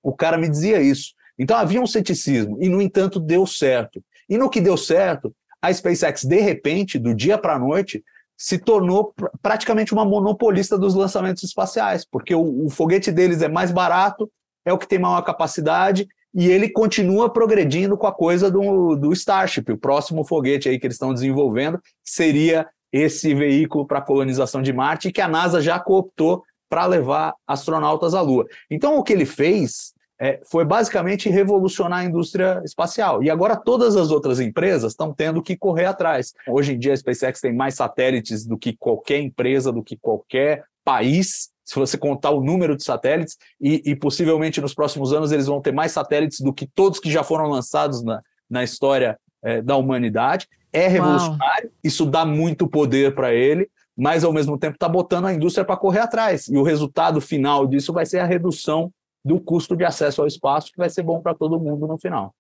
O 0.03 0.15
cara 0.15 0.39
me 0.39 0.49
dizia 0.49 0.81
isso. 0.81 1.15
Então 1.39 1.57
havia 1.57 1.81
um 1.81 1.87
ceticismo, 1.87 2.57
e 2.61 2.69
no 2.69 2.81
entanto 2.81 3.21
deu 3.21 3.47
certo. 3.47 4.03
E 4.29 4.39
no 4.39 4.49
que 4.49 4.61
deu 4.61 4.77
certo, 4.77 5.35
a 5.61 5.73
SpaceX, 5.73 6.25
de 6.25 6.41
repente, 6.41 6.99
do 6.99 7.15
dia 7.15 7.37
para 7.37 7.55
a 7.55 7.59
noite, 7.59 8.03
se 8.39 8.59
tornou 8.59 9.13
pr 9.13 9.29
praticamente 9.41 9.93
uma 9.93 10.05
monopolista 10.05 10.79
dos 10.79 10.95
lançamentos 10.95 11.43
espaciais, 11.43 12.07
porque 12.11 12.35
o, 12.35 12.67
o 12.67 12.71
foguete 12.71 13.11
deles 13.11 13.43
é 13.43 13.49
mais 13.49 13.71
barato, 13.71 14.31
é 14.65 14.73
o 14.73 14.79
que 14.79 14.89
tem 14.89 14.99
maior 14.99 15.23
capacidade, 15.23 16.07
e 16.35 16.49
ele 16.49 16.69
continua 16.69 17.33
progredindo 17.33 17.97
com 17.97 18.07
a 18.07 18.13
coisa 18.13 18.51
do, 18.51 18.95
do 18.95 19.13
Starship, 19.13 19.73
o 19.73 19.79
próximo 19.79 20.25
foguete 20.25 20.69
aí 20.69 20.79
que 20.79 20.87
eles 20.87 20.97
estão 20.97 21.15
desenvolvendo, 21.15 21.81
seria 22.05 22.69
esse 22.97 23.35
veículo 23.35 23.87
para 23.87 23.99
a 23.99 24.03
colonização 24.03 24.63
de 24.63 24.73
Marte, 24.73 25.13
que 25.13 25.21
a 25.21 25.29
NASA 25.29 25.61
já 25.61 25.79
cooptou 25.79 26.43
para 26.69 26.87
levar 26.87 27.35
astronautas 27.47 28.15
à 28.15 28.21
Lua. 28.21 28.47
Então, 28.71 28.97
o 28.97 29.03
que 29.03 29.13
ele 29.13 29.27
fez 29.27 29.95
é, 30.19 30.41
foi 30.51 30.65
basicamente 30.65 31.29
revolucionar 31.29 32.01
a 32.01 32.05
indústria 32.05 32.63
espacial. 32.65 33.23
E 33.23 33.31
agora 33.31 33.57
todas 33.57 33.97
as 33.97 34.11
outras 34.11 34.41
empresas 34.41 34.93
estão 34.93 35.13
tendo 35.13 35.43
que 35.43 35.57
correr 35.57 35.85
atrás. 35.85 36.33
Hoje 36.49 36.73
em 36.73 36.79
dia, 36.79 36.93
a 36.93 36.97
SpaceX 36.97 37.41
tem 37.41 37.55
mais 37.55 37.75
satélites 37.75 38.47
do 38.47 38.57
que 38.57 38.75
qualquer 38.75 39.21
empresa, 39.21 39.71
do 39.71 39.83
que 39.83 39.97
qualquer 39.97 40.65
país, 40.85 41.51
se 41.65 41.75
você 41.75 41.99
contar 41.99 42.31
o 42.31 42.43
número 42.43 42.77
de 42.77 42.85
satélites, 42.85 43.37
e, 43.61 43.83
e 43.85 43.97
possivelmente 43.97 44.61
nos 44.61 44.75
próximos 44.75 45.13
anos 45.13 45.33
eles 45.33 45.47
vão 45.47 45.61
ter 45.61 45.73
mais 45.73 45.93
satélites 45.93 46.41
do 46.41 46.53
que 46.53 46.67
todos 46.67 47.01
que 47.01 47.11
já 47.11 47.23
foram 47.23 47.49
lançados 47.49 48.03
na, 48.03 48.23
na 48.49 48.65
história 48.65 49.19
é, 49.47 49.63
da 49.63 49.77
humanidade 49.77 50.49
é 50.73 50.89
revolucionário, 50.89 51.67
Uau. 51.67 51.73
isso 51.83 52.05
dá 52.05 52.27
muito 52.27 52.67
poder 52.67 53.15
para 53.15 53.33
ele, 53.33 53.69
mas 53.97 54.25
ao 54.25 54.33
mesmo 54.33 54.59
tempo 54.59 54.75
está 54.75 54.89
botando 54.89 55.27
a 55.27 55.33
indústria 55.33 55.65
para 55.65 55.77
correr 55.77 56.01
atrás. 56.01 56.49
E 56.49 56.57
o 56.59 56.63
resultado 56.63 57.21
final 57.21 57.67
disso 57.67 57.93
vai 57.93 58.05
ser 58.05 58.19
a 58.19 58.27
redução 58.27 58.91
do 59.25 59.41
custo 59.41 59.77
de 59.77 59.85
acesso 59.85 60.21
ao 60.21 60.27
espaço, 60.27 60.71
que 60.73 60.79
vai 60.79 60.91
ser 60.91 61.03
bom 61.03 61.21
para 61.21 61.33
todo 61.33 61.59
mundo 61.59 61.87
no 61.87 61.97
final. 61.97 62.35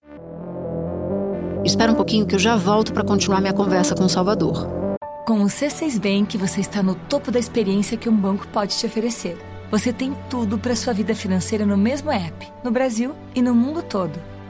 Espera 1.64 1.92
um 1.92 1.94
pouquinho 1.94 2.26
que 2.26 2.34
eu 2.34 2.38
já 2.38 2.56
volto 2.56 2.92
para 2.92 3.04
continuar 3.04 3.40
minha 3.40 3.54
conversa 3.54 3.94
com 3.94 4.04
o 4.04 4.08
Salvador. 4.08 4.68
Com 5.26 5.42
o 5.42 5.46
C6 5.46 5.98
Bank, 5.98 6.36
você 6.36 6.60
está 6.60 6.82
no 6.82 6.94
topo 6.94 7.30
da 7.30 7.38
experiência 7.38 7.96
que 7.96 8.08
um 8.08 8.16
banco 8.16 8.46
pode 8.48 8.76
te 8.76 8.86
oferecer. 8.86 9.38
Você 9.70 9.92
tem 9.92 10.12
tudo 10.28 10.58
para 10.58 10.76
sua 10.76 10.92
vida 10.92 11.14
financeira 11.14 11.64
no 11.64 11.76
mesmo 11.76 12.10
app, 12.10 12.52
no 12.62 12.70
Brasil 12.70 13.14
e 13.34 13.40
no 13.40 13.54
mundo 13.54 13.82
todo 13.82 14.35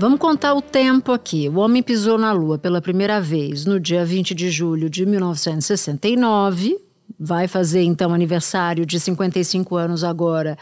Vamos 0.00 0.18
contar 0.18 0.54
o 0.54 0.62
tempo 0.62 1.12
aqui. 1.12 1.46
O 1.50 1.58
homem 1.58 1.82
pisou 1.82 2.16
na 2.16 2.32
Lua 2.32 2.56
pela 2.56 2.80
primeira 2.80 3.20
vez 3.20 3.66
no 3.66 3.78
dia 3.78 4.02
20 4.02 4.34
de 4.34 4.50
julho 4.50 4.88
de 4.88 5.04
1969. 5.04 6.80
Vai 7.18 7.46
fazer 7.46 7.82
então 7.82 8.14
aniversário 8.14 8.86
de 8.86 8.98
55 8.98 9.76
anos 9.76 10.02
agora, 10.02 10.56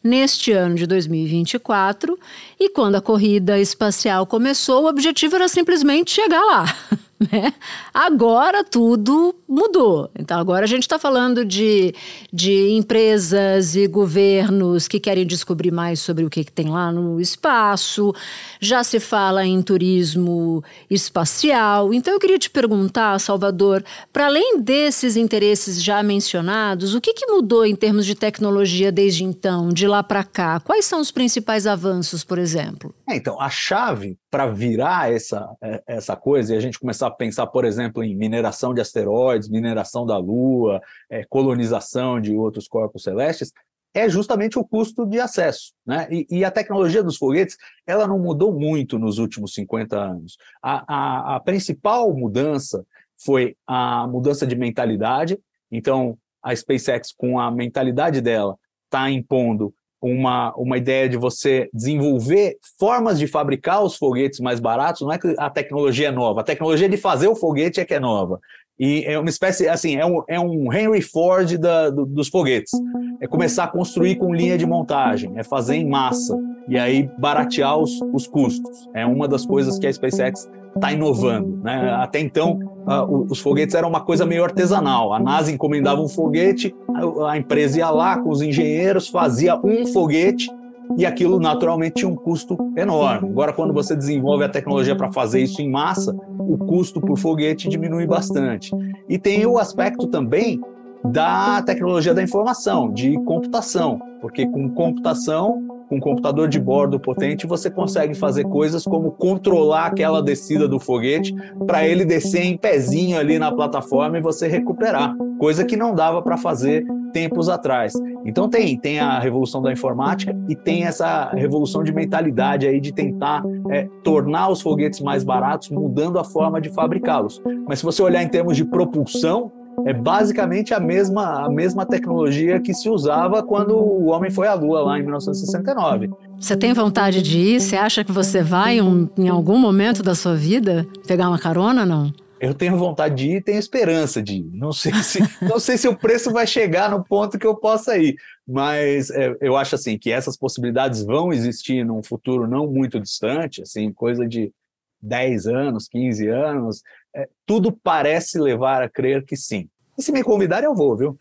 neste 0.00 0.52
ano 0.52 0.76
de 0.76 0.86
2024. 0.86 2.16
E 2.56 2.70
quando 2.70 2.94
a 2.94 3.00
corrida 3.00 3.58
espacial 3.58 4.26
começou, 4.26 4.84
o 4.84 4.88
objetivo 4.88 5.34
era 5.34 5.48
simplesmente 5.48 6.12
chegar 6.12 6.44
lá. 6.44 6.64
Né? 7.32 7.54
Agora 7.92 8.62
tudo 8.64 9.34
mudou. 9.48 10.10
Então, 10.18 10.38
agora 10.38 10.64
a 10.64 10.68
gente 10.68 10.82
está 10.82 10.98
falando 10.98 11.44
de, 11.44 11.94
de 12.32 12.70
empresas 12.70 13.74
e 13.76 13.86
governos 13.86 14.88
que 14.88 15.00
querem 15.00 15.26
descobrir 15.26 15.70
mais 15.70 16.00
sobre 16.00 16.24
o 16.24 16.30
que, 16.30 16.44
que 16.44 16.52
tem 16.52 16.68
lá 16.68 16.92
no 16.92 17.20
espaço. 17.20 18.12
Já 18.60 18.84
se 18.84 19.00
fala 19.00 19.44
em 19.46 19.62
turismo 19.62 20.62
espacial. 20.90 21.94
Então, 21.94 22.14
eu 22.14 22.20
queria 22.20 22.38
te 22.38 22.50
perguntar, 22.50 23.18
Salvador, 23.20 23.82
para 24.12 24.26
além 24.26 24.60
desses 24.60 25.16
interesses 25.16 25.82
já 25.82 26.02
mencionados, 26.02 26.94
o 26.94 27.00
que, 27.00 27.14
que 27.14 27.26
mudou 27.26 27.64
em 27.64 27.76
termos 27.76 28.04
de 28.04 28.14
tecnologia 28.14 28.92
desde 28.92 29.24
então, 29.24 29.68
de 29.68 29.86
lá 29.86 30.02
para 30.02 30.24
cá? 30.24 30.60
Quais 30.60 30.84
são 30.84 31.00
os 31.00 31.10
principais 31.10 31.66
avanços, 31.66 32.24
por 32.24 32.38
exemplo? 32.38 32.94
É, 33.08 33.16
então, 33.16 33.40
a 33.40 33.48
chave 33.48 34.18
para 34.34 34.48
virar 34.48 35.12
essa, 35.12 35.48
é, 35.62 35.80
essa 35.86 36.16
coisa 36.16 36.52
e 36.52 36.56
a 36.56 36.60
gente 36.60 36.80
começar 36.80 37.06
a 37.06 37.10
pensar, 37.12 37.46
por 37.46 37.64
exemplo, 37.64 38.02
em 38.02 38.16
mineração 38.16 38.74
de 38.74 38.80
asteroides, 38.80 39.48
mineração 39.48 40.04
da 40.04 40.18
Lua, 40.18 40.82
é, 41.08 41.22
colonização 41.22 42.20
de 42.20 42.34
outros 42.34 42.66
corpos 42.66 43.04
celestes, 43.04 43.52
é 43.94 44.08
justamente 44.08 44.58
o 44.58 44.64
custo 44.64 45.06
de 45.06 45.20
acesso. 45.20 45.72
Né? 45.86 46.08
E, 46.10 46.26
e, 46.28 46.44
a 46.44 46.50
tecnologia 46.50 47.00
dos 47.00 47.16
foguetes 47.16 47.56
ela 47.86 48.08
não 48.08 48.18
mudou 48.18 48.52
muito 48.52 48.98
nos 48.98 49.18
últimos 49.18 49.54
50 49.54 49.96
anos. 49.96 50.36
A, 50.60 50.82
a, 50.92 51.36
a 51.36 51.40
principal 51.40 52.12
mudança 52.12 52.84
foi 53.16 53.56
a 53.64 54.04
mudança 54.08 54.44
de 54.44 54.56
mentalidade. 54.56 55.38
Então, 55.70 56.18
a 56.42 56.56
SpaceX, 56.56 57.12
com 57.16 57.38
a 57.38 57.52
mentalidade 57.52 58.20
dela, 58.20 58.58
está 58.86 59.08
impondo 59.08 59.72
uma, 60.04 60.54
uma 60.56 60.76
ideia 60.76 61.08
de 61.08 61.16
você 61.16 61.68
desenvolver 61.72 62.56
formas 62.78 63.18
de 63.18 63.26
fabricar 63.26 63.82
os 63.82 63.96
foguetes 63.96 64.38
mais 64.38 64.60
baratos, 64.60 65.00
não 65.02 65.12
é 65.12 65.18
que 65.18 65.34
a 65.38 65.48
tecnologia 65.48 66.08
é 66.08 66.10
nova, 66.10 66.42
a 66.42 66.44
tecnologia 66.44 66.88
de 66.88 66.96
fazer 66.96 67.28
o 67.28 67.34
foguete 67.34 67.80
é 67.80 67.84
que 67.84 67.94
é 67.94 68.00
nova. 68.00 68.38
E 68.78 69.04
é 69.06 69.18
uma 69.18 69.28
espécie, 69.28 69.68
assim, 69.68 69.96
é 69.96 70.04
um, 70.04 70.22
é 70.28 70.38
um 70.38 70.72
Henry 70.72 71.00
Ford 71.00 71.56
da, 71.58 71.90
do, 71.90 72.04
dos 72.04 72.28
foguetes. 72.28 72.72
É 73.20 73.26
começar 73.26 73.64
a 73.64 73.68
construir 73.68 74.16
com 74.16 74.34
linha 74.34 74.58
de 74.58 74.66
montagem, 74.66 75.32
é 75.36 75.44
fazer 75.44 75.76
em 75.76 75.88
massa, 75.88 76.36
e 76.68 76.78
aí 76.78 77.08
baratear 77.18 77.78
os, 77.78 78.00
os 78.12 78.26
custos. 78.26 78.88
É 78.94 79.04
uma 79.04 79.28
das 79.28 79.44
coisas 79.44 79.78
que 79.78 79.86
a 79.86 79.92
SpaceX 79.92 80.48
está 80.74 80.92
inovando. 80.92 81.60
Né? 81.62 81.90
Até 81.98 82.20
então, 82.20 82.58
uh, 82.86 83.26
os 83.30 83.40
foguetes 83.40 83.74
eram 83.74 83.88
uma 83.88 84.00
coisa 84.00 84.26
meio 84.26 84.44
artesanal. 84.44 85.12
A 85.12 85.20
NASA 85.20 85.52
encomendava 85.52 86.00
um 86.00 86.08
foguete, 86.08 86.74
a, 86.94 87.32
a 87.32 87.38
empresa 87.38 87.78
ia 87.78 87.90
lá 87.90 88.18
com 88.18 88.30
os 88.30 88.42
engenheiros, 88.42 89.08
fazia 89.08 89.56
um 89.62 89.86
foguete 89.86 90.48
e 90.96 91.06
aquilo 91.06 91.40
naturalmente 91.40 91.94
tinha 91.94 92.08
um 92.08 92.14
custo 92.14 92.56
enorme. 92.76 93.28
Agora, 93.28 93.52
quando 93.52 93.72
você 93.72 93.96
desenvolve 93.96 94.44
a 94.44 94.48
tecnologia 94.48 94.94
para 94.94 95.10
fazer 95.12 95.40
isso 95.40 95.60
em 95.62 95.70
massa, 95.70 96.14
o 96.38 96.58
custo 96.58 97.00
por 97.00 97.18
foguete 97.18 97.68
diminui 97.68 98.06
bastante. 98.06 98.70
E 99.08 99.18
tem 99.18 99.46
o 99.46 99.58
aspecto 99.58 100.06
também 100.06 100.60
da 101.04 101.62
tecnologia 101.62 102.14
da 102.14 102.22
informação, 102.22 102.92
de 102.92 103.14
computação, 103.24 104.00
porque 104.20 104.46
com 104.46 104.68
computação 104.70 105.62
com 105.88 106.00
computador 106.00 106.48
de 106.48 106.58
bordo 106.58 106.98
potente, 106.98 107.46
você 107.46 107.70
consegue 107.70 108.14
fazer 108.14 108.44
coisas 108.44 108.84
como 108.84 109.10
controlar 109.12 109.86
aquela 109.86 110.22
descida 110.22 110.66
do 110.66 110.80
foguete 110.80 111.34
para 111.66 111.86
ele 111.86 112.04
descer 112.04 112.42
em 112.42 112.56
pezinho 112.56 113.18
ali 113.18 113.38
na 113.38 113.52
plataforma 113.52 114.18
e 114.18 114.22
você 114.22 114.48
recuperar, 114.48 115.14
coisa 115.38 115.64
que 115.64 115.76
não 115.76 115.94
dava 115.94 116.22
para 116.22 116.36
fazer 116.36 116.84
tempos 117.12 117.48
atrás. 117.48 117.92
Então 118.24 118.48
tem, 118.48 118.76
tem 118.76 118.98
a 118.98 119.18
revolução 119.20 119.62
da 119.62 119.70
informática 119.70 120.34
e 120.48 120.56
tem 120.56 120.84
essa 120.84 121.30
revolução 121.30 121.84
de 121.84 121.92
mentalidade 121.92 122.66
aí 122.66 122.80
de 122.80 122.92
tentar 122.92 123.42
é, 123.70 123.88
tornar 124.02 124.48
os 124.48 124.60
foguetes 124.60 125.00
mais 125.00 125.22
baratos, 125.22 125.70
mudando 125.70 126.18
a 126.18 126.24
forma 126.24 126.60
de 126.60 126.70
fabricá-los. 126.70 127.40
Mas 127.68 127.78
se 127.78 127.84
você 127.84 128.02
olhar 128.02 128.22
em 128.22 128.28
termos 128.28 128.56
de 128.56 128.64
propulsão, 128.64 129.52
é 129.84 129.92
basicamente 129.92 130.72
a 130.72 130.80
mesma, 130.80 131.44
a 131.44 131.50
mesma 131.50 131.84
tecnologia 131.84 132.60
que 132.60 132.72
se 132.72 132.88
usava 132.88 133.42
quando 133.42 133.76
o 133.76 134.06
homem 134.06 134.30
foi 134.30 134.48
à 134.48 134.54
Lua, 134.54 134.82
lá 134.82 134.98
em 134.98 135.02
1969. 135.02 136.10
Você 136.38 136.56
tem 136.56 136.72
vontade 136.72 137.20
de 137.22 137.38
ir? 137.38 137.60
Você 137.60 137.76
acha 137.76 138.02
que 138.02 138.10
você 138.10 138.42
vai 138.42 138.80
um, 138.80 139.08
em 139.18 139.28
algum 139.28 139.58
momento 139.58 140.02
da 140.02 140.14
sua 140.14 140.34
vida 140.34 140.86
pegar 141.06 141.28
uma 141.28 141.38
carona, 141.38 141.84
não? 141.84 142.12
Eu 142.40 142.52
tenho 142.52 142.76
vontade 142.76 143.14
de 143.14 143.30
ir 143.30 143.36
e 143.36 143.40
tenho 143.40 143.58
esperança 143.58 144.22
de 144.22 144.36
ir. 144.36 144.50
Não 144.52 144.72
sei 144.72 144.92
se, 144.94 145.20
não 145.40 145.58
sei 145.58 145.78
se 145.78 145.88
o 145.88 145.96
preço 145.96 146.30
vai 146.30 146.46
chegar 146.46 146.90
no 146.90 147.04
ponto 147.04 147.38
que 147.38 147.46
eu 147.46 147.54
possa 147.54 147.96
ir, 147.96 148.16
mas 148.46 149.10
é, 149.10 149.36
eu 149.40 149.56
acho 149.56 149.74
assim 149.74 149.96
que 149.98 150.10
essas 150.10 150.36
possibilidades 150.36 151.04
vão 151.04 151.32
existir 151.32 151.84
num 151.84 152.02
futuro 152.02 152.46
não 152.46 152.66
muito 152.66 153.00
distante, 153.00 153.62
assim, 153.62 153.92
coisa 153.92 154.26
de 154.26 154.52
10 155.00 155.46
anos, 155.46 155.86
15 155.88 156.28
anos, 156.28 156.82
é, 157.14 157.28
tudo 157.46 157.70
parece 157.70 158.38
levar 158.38 158.82
a 158.82 158.88
crer 158.88 159.24
que 159.24 159.36
sim. 159.36 159.68
E 159.96 160.02
se 160.02 160.12
me 160.12 160.22
convidarem, 160.22 160.66
eu 160.66 160.74
vou, 160.74 160.96
viu? 160.96 161.18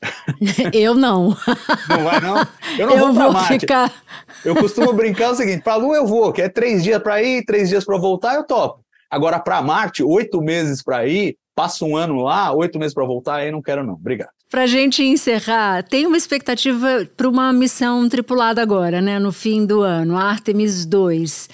Eu 0.72 0.94
não. 0.94 1.36
Não 1.88 2.04
vai, 2.04 2.20
não? 2.20 2.46
Eu 2.78 2.86
não 2.86 2.96
eu 2.96 3.12
vou, 3.12 3.32
vou 3.32 3.42
ficar. 3.42 3.92
Eu 4.44 4.54
costumo 4.54 4.92
brincar 4.92 5.30
o 5.30 5.34
seguinte: 5.34 5.62
para 5.62 5.72
a 5.72 5.76
Lua 5.76 5.96
eu 5.96 6.06
vou, 6.06 6.32
que 6.32 6.40
é 6.40 6.48
três 6.48 6.84
dias 6.84 7.02
para 7.02 7.20
ir, 7.22 7.44
três 7.44 7.68
dias 7.68 7.84
para 7.84 7.98
voltar, 7.98 8.34
eu 8.34 8.44
topo. 8.44 8.84
Agora, 9.10 9.40
para 9.40 9.60
Marte, 9.62 10.02
oito 10.04 10.40
meses 10.40 10.82
para 10.82 11.06
ir, 11.06 11.36
passa 11.54 11.84
um 11.84 11.96
ano 11.96 12.22
lá, 12.22 12.52
oito 12.52 12.78
meses 12.78 12.94
para 12.94 13.04
voltar, 13.04 13.36
aí 13.36 13.50
não 13.50 13.62
quero, 13.62 13.84
não. 13.84 13.94
Obrigado. 13.94 14.30
Para 14.50 14.66
gente 14.66 15.02
encerrar, 15.02 15.82
tem 15.82 16.06
uma 16.06 16.16
expectativa 16.16 17.06
para 17.16 17.28
uma 17.28 17.52
missão 17.52 18.08
tripulada 18.08 18.62
agora, 18.62 19.00
né? 19.00 19.18
No 19.18 19.32
fim 19.32 19.66
do 19.66 19.82
ano, 19.82 20.16
Artemis 20.16 20.86
2. 20.86 21.48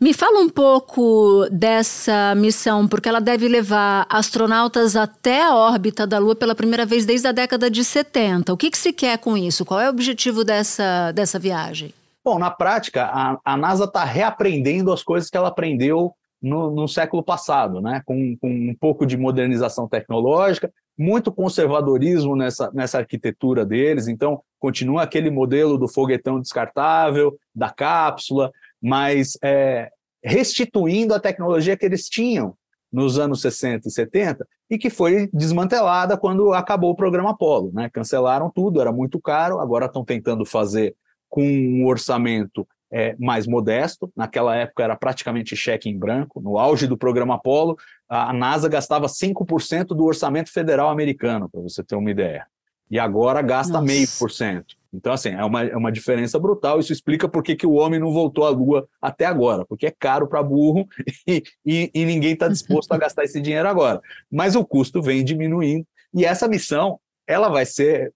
Me 0.00 0.14
fala 0.14 0.40
um 0.40 0.48
pouco 0.48 1.46
dessa 1.52 2.34
missão, 2.34 2.88
porque 2.88 3.06
ela 3.06 3.20
deve 3.20 3.46
levar 3.46 4.06
astronautas 4.08 4.96
até 4.96 5.42
a 5.42 5.54
órbita 5.54 6.06
da 6.06 6.18
Lua 6.18 6.34
pela 6.34 6.54
primeira 6.54 6.86
vez 6.86 7.04
desde 7.04 7.28
a 7.28 7.32
década 7.32 7.70
de 7.70 7.84
70. 7.84 8.50
O 8.50 8.56
que, 8.56 8.70
que 8.70 8.78
se 8.78 8.94
quer 8.94 9.18
com 9.18 9.36
isso? 9.36 9.62
Qual 9.62 9.78
é 9.78 9.88
o 9.88 9.90
objetivo 9.90 10.42
dessa, 10.42 11.12
dessa 11.12 11.38
viagem? 11.38 11.92
Bom, 12.24 12.38
na 12.38 12.50
prática, 12.50 13.04
a, 13.12 13.38
a 13.44 13.56
NASA 13.58 13.84
está 13.84 14.02
reaprendendo 14.02 14.90
as 14.90 15.02
coisas 15.02 15.28
que 15.28 15.36
ela 15.36 15.48
aprendeu 15.48 16.14
no, 16.40 16.70
no, 16.70 16.88
século 16.88 17.22
passado, 17.22 17.82
né? 17.82 18.00
Com, 18.06 18.34
com, 18.40 18.48
um 18.48 18.74
pouco 18.80 19.04
de 19.04 19.18
modernização 19.18 19.86
tecnológica, 19.86 20.72
muito 20.96 21.30
conservadorismo 21.30 22.34
nessa, 22.34 22.70
nessa 22.72 22.98
arquitetura 22.98 23.66
deles. 23.66 24.08
Então, 24.08 24.40
continua 24.58 25.02
aquele 25.02 25.30
modelo 25.30 25.76
do 25.76 25.86
foguetão 25.86 26.40
descartável, 26.40 27.36
da 27.54 27.68
cápsula, 27.68 28.50
mas 28.82 29.38
é, 29.42 29.90
restituindo 30.22 31.14
a 31.14 31.20
tecnologia 31.20 31.76
que 31.76 31.84
eles 31.84 32.08
tinham 32.08 32.54
nos 32.92 33.18
anos 33.18 33.40
60 33.40 33.88
e 33.88 33.90
70 33.90 34.46
e 34.68 34.78
que 34.78 34.90
foi 34.90 35.28
desmantelada 35.32 36.16
quando 36.16 36.52
acabou 36.52 36.90
o 36.90 36.96
programa 36.96 37.30
Apollo. 37.30 37.70
Né? 37.72 37.88
Cancelaram 37.90 38.50
tudo, 38.50 38.80
era 38.80 38.92
muito 38.92 39.20
caro, 39.20 39.60
agora 39.60 39.86
estão 39.86 40.04
tentando 40.04 40.44
fazer 40.44 40.94
com 41.28 41.42
um 41.42 41.86
orçamento 41.86 42.66
é, 42.92 43.14
mais 43.18 43.46
modesto. 43.46 44.12
Naquela 44.16 44.56
época 44.56 44.82
era 44.82 44.96
praticamente 44.96 45.54
cheque 45.54 45.88
em 45.88 45.96
branco. 45.96 46.40
No 46.40 46.58
auge 46.58 46.86
do 46.86 46.98
programa 46.98 47.36
Apollo, 47.36 47.76
a 48.08 48.32
NASA 48.32 48.68
gastava 48.68 49.06
5% 49.06 49.88
do 49.88 50.04
orçamento 50.04 50.52
federal 50.52 50.90
americano, 50.90 51.48
para 51.48 51.60
você 51.60 51.84
ter 51.84 51.94
uma 51.94 52.10
ideia. 52.10 52.46
E 52.90 52.98
agora 52.98 53.40
gasta 53.40 53.80
meio 53.80 54.08
por 54.18 54.30
cento. 54.30 54.74
Então, 54.92 55.12
assim, 55.12 55.30
é 55.30 55.44
uma, 55.44 55.62
é 55.64 55.76
uma 55.76 55.92
diferença 55.92 56.38
brutal. 56.38 56.80
Isso 56.80 56.92
explica 56.92 57.28
por 57.28 57.42
que, 57.42 57.54
que 57.54 57.66
o 57.66 57.74
homem 57.74 58.00
não 58.00 58.12
voltou 58.12 58.44
à 58.44 58.50
Lua 58.50 58.88
até 59.00 59.24
agora, 59.24 59.64
porque 59.64 59.86
é 59.86 59.94
caro 59.96 60.26
para 60.26 60.42
burro 60.42 60.86
e, 61.26 61.42
e, 61.64 61.90
e 61.94 62.04
ninguém 62.04 62.32
está 62.32 62.48
disposto 62.48 62.92
a 62.92 62.98
gastar 62.98 63.24
esse 63.24 63.40
dinheiro 63.40 63.68
agora. 63.68 64.00
Mas 64.30 64.56
o 64.56 64.64
custo 64.64 65.00
vem 65.00 65.24
diminuindo. 65.24 65.86
E 66.12 66.24
essa 66.24 66.48
missão, 66.48 66.98
ela 67.26 67.48
vai 67.48 67.64
ser 67.64 68.12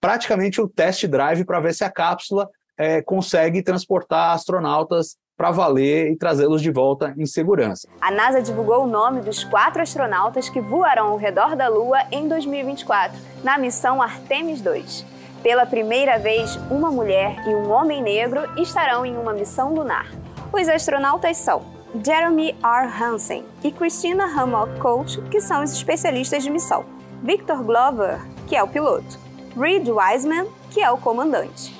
praticamente 0.00 0.60
o 0.60 0.68
test 0.68 1.06
drive 1.06 1.44
para 1.44 1.60
ver 1.60 1.74
se 1.74 1.82
a 1.82 1.90
cápsula 1.90 2.48
é, 2.78 3.02
consegue 3.02 3.62
transportar 3.62 4.32
astronautas 4.34 5.16
para 5.36 5.50
valer 5.50 6.10
e 6.10 6.16
trazê-los 6.16 6.62
de 6.62 6.70
volta 6.70 7.14
em 7.18 7.26
segurança. 7.26 7.88
A 8.00 8.10
NASA 8.10 8.40
divulgou 8.40 8.84
o 8.84 8.86
nome 8.86 9.20
dos 9.20 9.44
quatro 9.44 9.82
astronautas 9.82 10.48
que 10.48 10.60
voarão 10.60 11.08
ao 11.08 11.16
redor 11.16 11.54
da 11.54 11.68
Lua 11.68 11.98
em 12.10 12.26
2024, 12.26 13.18
na 13.44 13.58
missão 13.58 14.00
Artemis 14.00 14.62
2. 14.62 15.15
Pela 15.46 15.64
primeira 15.64 16.18
vez, 16.18 16.56
uma 16.68 16.90
mulher 16.90 17.36
e 17.46 17.54
um 17.54 17.70
homem 17.70 18.02
negro 18.02 18.40
estarão 18.60 19.06
em 19.06 19.16
uma 19.16 19.32
missão 19.32 19.72
lunar. 19.72 20.10
Os 20.52 20.68
astronautas 20.68 21.36
são 21.36 21.62
Jeremy 22.04 22.48
R. 22.64 22.88
Hansen 23.00 23.44
e 23.62 23.70
Christina 23.70 24.24
Hammock 24.24 24.80
Coach, 24.80 25.22
que 25.30 25.40
são 25.40 25.62
os 25.62 25.70
especialistas 25.70 26.42
de 26.42 26.50
missão, 26.50 26.84
Victor 27.22 27.62
Glover, 27.62 28.18
que 28.48 28.56
é 28.56 28.62
o 28.64 28.66
piloto, 28.66 29.20
Reed 29.56 29.88
Wiseman, 29.88 30.48
que 30.72 30.80
é 30.80 30.90
o 30.90 30.98
comandante. 30.98 31.72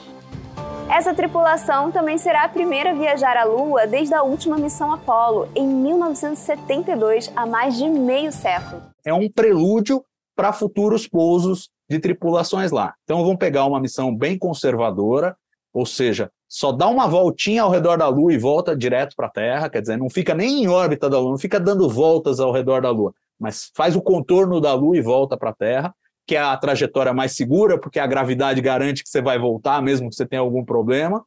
Essa 0.89 1.13
tripulação 1.13 1.91
também 1.91 2.19
será 2.19 2.45
a 2.45 2.49
primeira 2.49 2.93
a 2.93 2.95
viajar 2.95 3.37
à 3.37 3.43
Lua 3.43 3.85
desde 3.85 4.15
a 4.15 4.23
última 4.23 4.57
missão 4.57 4.93
Apollo, 4.93 5.49
em 5.57 5.67
1972, 5.67 7.33
há 7.35 7.45
mais 7.45 7.77
de 7.77 7.89
meio 7.89 8.31
século. 8.31 8.81
É 9.05 9.13
um 9.13 9.29
prelúdio 9.29 10.05
para 10.37 10.53
futuros 10.53 11.09
pousos 11.09 11.69
de 11.89 11.99
tripulações 11.99 12.71
lá. 12.71 12.95
Então 13.05 13.23
vamos 13.23 13.39
pegar 13.39 13.65
uma 13.65 13.81
missão 13.81 14.15
bem 14.15 14.39
conservadora, 14.39 15.37
ou 15.73 15.87
seja, 15.87 16.31
só 16.49 16.73
dá 16.73 16.89
uma 16.89 17.07
voltinha 17.07 17.63
ao 17.63 17.71
redor 17.71 17.99
da 17.99 18.09
Lua 18.09 18.33
e 18.33 18.39
volta 18.39 18.77
direto 18.77 19.15
para 19.17 19.27
a 19.27 19.31
Terra, 19.31 19.69
quer 19.69 19.81
dizer, 19.81 19.97
não 19.97 20.09
fica 20.09 20.35
nem 20.35 20.63
em 20.63 20.69
órbita 20.69 21.11
da 21.11 21.19
Lua, 21.19 21.31
não 21.31 21.39
fica 21.39 21.61
dando 21.61 21.89
voltas 21.89 22.41
ao 22.41 22.53
redor 22.53 22.83
da 22.83 22.91
Lua, 22.91 23.13
mas 23.39 23.71
faz 23.75 23.95
o 23.97 24.03
contorno 24.03 24.61
da 24.61 24.73
Lua 24.75 24.97
e 24.97 25.03
volta 25.03 25.37
para 25.37 25.51
a 25.51 25.55
Terra 25.55 25.95
que 26.27 26.35
é 26.35 26.41
a 26.41 26.57
trajetória 26.57 27.15
mais 27.15 27.37
segura, 27.37 27.79
porque 27.79 28.01
a 28.01 28.07
gravidade 28.07 28.61
garante 28.61 29.05
que 29.05 29.09
você 29.09 29.23
vai 29.23 29.39
voltar, 29.39 29.81
mesmo 29.81 30.11
que 30.11 30.17
você 30.17 30.27
tenha 30.27 30.43
algum 30.43 30.65
problema. 30.65 31.25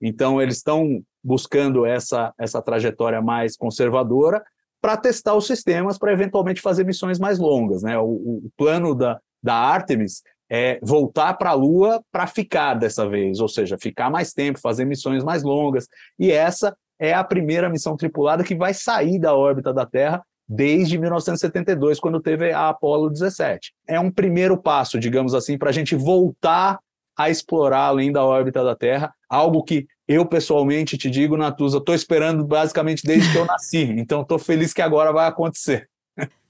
Então, 0.00 0.40
eles 0.40 0.58
estão 0.58 1.02
buscando 1.22 1.84
essa, 1.84 2.32
essa 2.38 2.62
trajetória 2.62 3.20
mais 3.20 3.56
conservadora 3.56 4.42
para 4.80 4.96
testar 4.96 5.34
os 5.34 5.48
sistemas 5.48 5.98
para 5.98 6.12
eventualmente 6.12 6.60
fazer 6.60 6.84
missões 6.84 7.18
mais 7.18 7.40
longas. 7.40 7.82
Né? 7.82 7.98
O, 7.98 8.04
o 8.04 8.50
plano 8.56 8.94
da, 8.94 9.20
da 9.46 9.54
Artemis 9.54 10.22
é 10.50 10.78
voltar 10.82 11.34
para 11.34 11.50
a 11.50 11.54
Lua 11.54 12.02
para 12.12 12.26
ficar 12.26 12.74
dessa 12.74 13.08
vez, 13.08 13.40
ou 13.40 13.48
seja, 13.48 13.78
ficar 13.78 14.10
mais 14.10 14.32
tempo, 14.32 14.60
fazer 14.60 14.84
missões 14.84 15.24
mais 15.24 15.42
longas. 15.42 15.86
E 16.18 16.30
essa 16.30 16.76
é 16.98 17.14
a 17.14 17.24
primeira 17.24 17.68
missão 17.68 17.96
tripulada 17.96 18.44
que 18.44 18.54
vai 18.54 18.74
sair 18.74 19.18
da 19.18 19.34
órbita 19.34 19.72
da 19.72 19.86
Terra 19.86 20.22
desde 20.48 20.98
1972, 20.98 21.98
quando 21.98 22.20
teve 22.20 22.52
a 22.52 22.68
Apollo 22.68 23.10
17. 23.10 23.72
É 23.88 23.98
um 23.98 24.10
primeiro 24.10 24.56
passo, 24.56 24.98
digamos 24.98 25.34
assim, 25.34 25.58
para 25.58 25.70
a 25.70 25.72
gente 25.72 25.96
voltar 25.96 26.78
a 27.18 27.30
explorar 27.30 27.86
além 27.86 28.12
da 28.12 28.24
órbita 28.24 28.62
da 28.62 28.76
Terra, 28.76 29.12
algo 29.28 29.64
que 29.64 29.86
eu 30.06 30.24
pessoalmente 30.26 30.96
te 30.96 31.10
digo, 31.10 31.36
Natuza, 31.36 31.78
estou 31.78 31.94
esperando 31.94 32.44
basicamente 32.44 33.02
desde 33.04 33.32
que 33.32 33.38
eu 33.38 33.46
nasci, 33.46 33.82
então 33.96 34.22
estou 34.22 34.38
feliz 34.38 34.72
que 34.72 34.82
agora 34.82 35.12
vai 35.12 35.26
acontecer. 35.26 35.88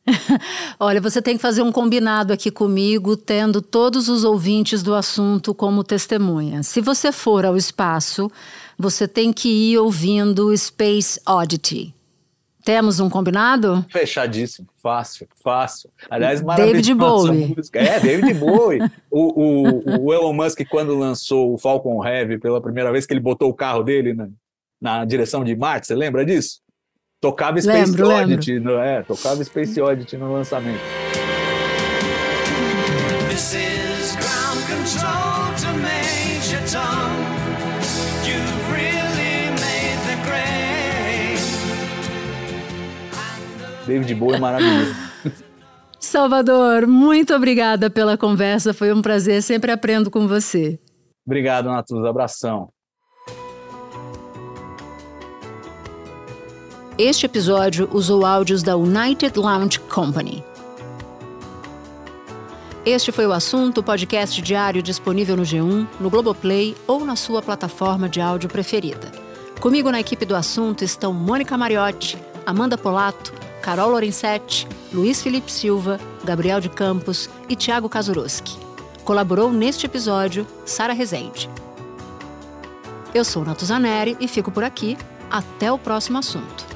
Olha, 0.78 1.00
você 1.00 1.20
tem 1.20 1.36
que 1.36 1.42
fazer 1.42 1.62
um 1.62 1.72
combinado 1.72 2.32
aqui 2.32 2.50
comigo, 2.50 3.16
tendo 3.16 3.60
todos 3.60 4.08
os 4.08 4.24
ouvintes 4.24 4.82
do 4.82 4.94
assunto 4.94 5.54
como 5.54 5.82
testemunha. 5.82 6.62
Se 6.62 6.80
você 6.80 7.10
for 7.12 7.44
ao 7.44 7.56
espaço, 7.56 8.30
você 8.78 9.08
tem 9.08 9.32
que 9.32 9.48
ir 9.48 9.78
ouvindo 9.78 10.56
Space 10.56 11.20
Oddity. 11.26 11.94
Temos 12.64 12.98
um 12.98 13.08
combinado? 13.08 13.86
Fechadíssimo, 13.88 14.66
fácil, 14.82 15.28
fácil. 15.40 15.88
Aliás. 16.10 16.40
David 16.40 16.94
Bowie. 16.94 17.54
Música. 17.56 17.78
É, 17.78 18.00
David 18.00 18.34
Bowie. 18.34 18.80
o, 19.08 19.40
o, 19.40 20.06
o, 20.06 20.12
Elon 20.12 20.32
Musk, 20.32 20.62
quando 20.68 20.98
lançou 20.98 21.54
o 21.54 21.58
Falcon 21.58 22.04
Heavy 22.04 22.38
pela 22.38 22.60
primeira 22.60 22.90
vez, 22.90 23.06
que 23.06 23.12
ele 23.12 23.20
botou 23.20 23.48
o 23.48 23.54
carro 23.54 23.84
dele 23.84 24.14
na, 24.14 24.28
na 24.80 25.04
direção 25.04 25.44
de 25.44 25.54
Marte, 25.54 25.86
você 25.86 25.94
lembra 25.94 26.24
disso? 26.24 26.60
Tocava 27.20 27.60
Space 27.60 27.90
lembro, 27.90 28.08
Oddity, 28.08 28.52
lembro. 28.54 28.74
No, 28.74 28.78
é, 28.78 29.02
tocava 29.02 29.42
Space 29.42 29.80
Oddity 29.80 30.16
no 30.16 30.32
lançamento. 30.32 30.80
This 33.30 33.54
is 33.54 34.16
ground 34.16 34.60
control 34.66 35.54
to 35.56 35.78
Major 35.80 36.60
Tom. 36.70 37.36
David 43.86 44.14
Bowie 44.16 44.36
é 44.36 44.40
maravilhoso. 44.40 44.94
Salvador, 46.00 46.86
muito 46.86 47.34
obrigada 47.34 47.88
pela 47.88 48.18
conversa. 48.18 48.74
Foi 48.74 48.92
um 48.92 49.00
prazer, 49.00 49.42
sempre 49.42 49.70
aprendo 49.70 50.10
com 50.10 50.26
você. 50.26 50.78
Obrigado, 51.24 51.68
Natuza. 51.68 52.08
Abração. 52.08 52.68
Este 56.98 57.26
episódio 57.26 57.90
usou 57.92 58.24
áudios 58.24 58.62
da 58.62 58.74
United 58.74 59.38
Launch 59.38 59.78
Company. 59.80 60.42
Este 62.86 63.12
foi 63.12 63.26
o 63.26 63.32
assunto, 63.32 63.82
podcast 63.82 64.40
diário 64.40 64.82
disponível 64.82 65.36
no 65.36 65.42
G1, 65.42 65.86
no 66.00 66.08
Globoplay 66.08 66.74
ou 66.86 67.04
na 67.04 67.14
sua 67.14 67.42
plataforma 67.42 68.08
de 68.08 68.18
áudio 68.18 68.48
preferida. 68.48 69.12
Comigo 69.60 69.90
na 69.90 70.00
equipe 70.00 70.24
do 70.24 70.34
assunto 70.34 70.84
estão 70.84 71.12
Mônica 71.12 71.54
Mariotti, 71.58 72.16
Amanda 72.46 72.78
Polato, 72.78 73.30
Carol 73.60 73.90
Lorenzetti, 73.90 74.66
Luiz 74.90 75.22
Felipe 75.22 75.52
Silva, 75.52 76.00
Gabriel 76.24 76.60
de 76.60 76.70
Campos 76.70 77.28
e 77.46 77.54
Tiago 77.54 77.90
Kazuroski. 77.90 78.56
Colaborou 79.04 79.52
neste 79.52 79.84
episódio 79.84 80.46
Sara 80.64 80.94
Rezende. 80.94 81.50
Eu 83.12 83.22
sou 83.22 83.44
Natuzaneri 83.44 84.16
e 84.18 84.26
fico 84.26 84.50
por 84.50 84.64
aqui. 84.64 84.96
Até 85.30 85.70
o 85.70 85.76
próximo 85.76 86.16
assunto. 86.16 86.75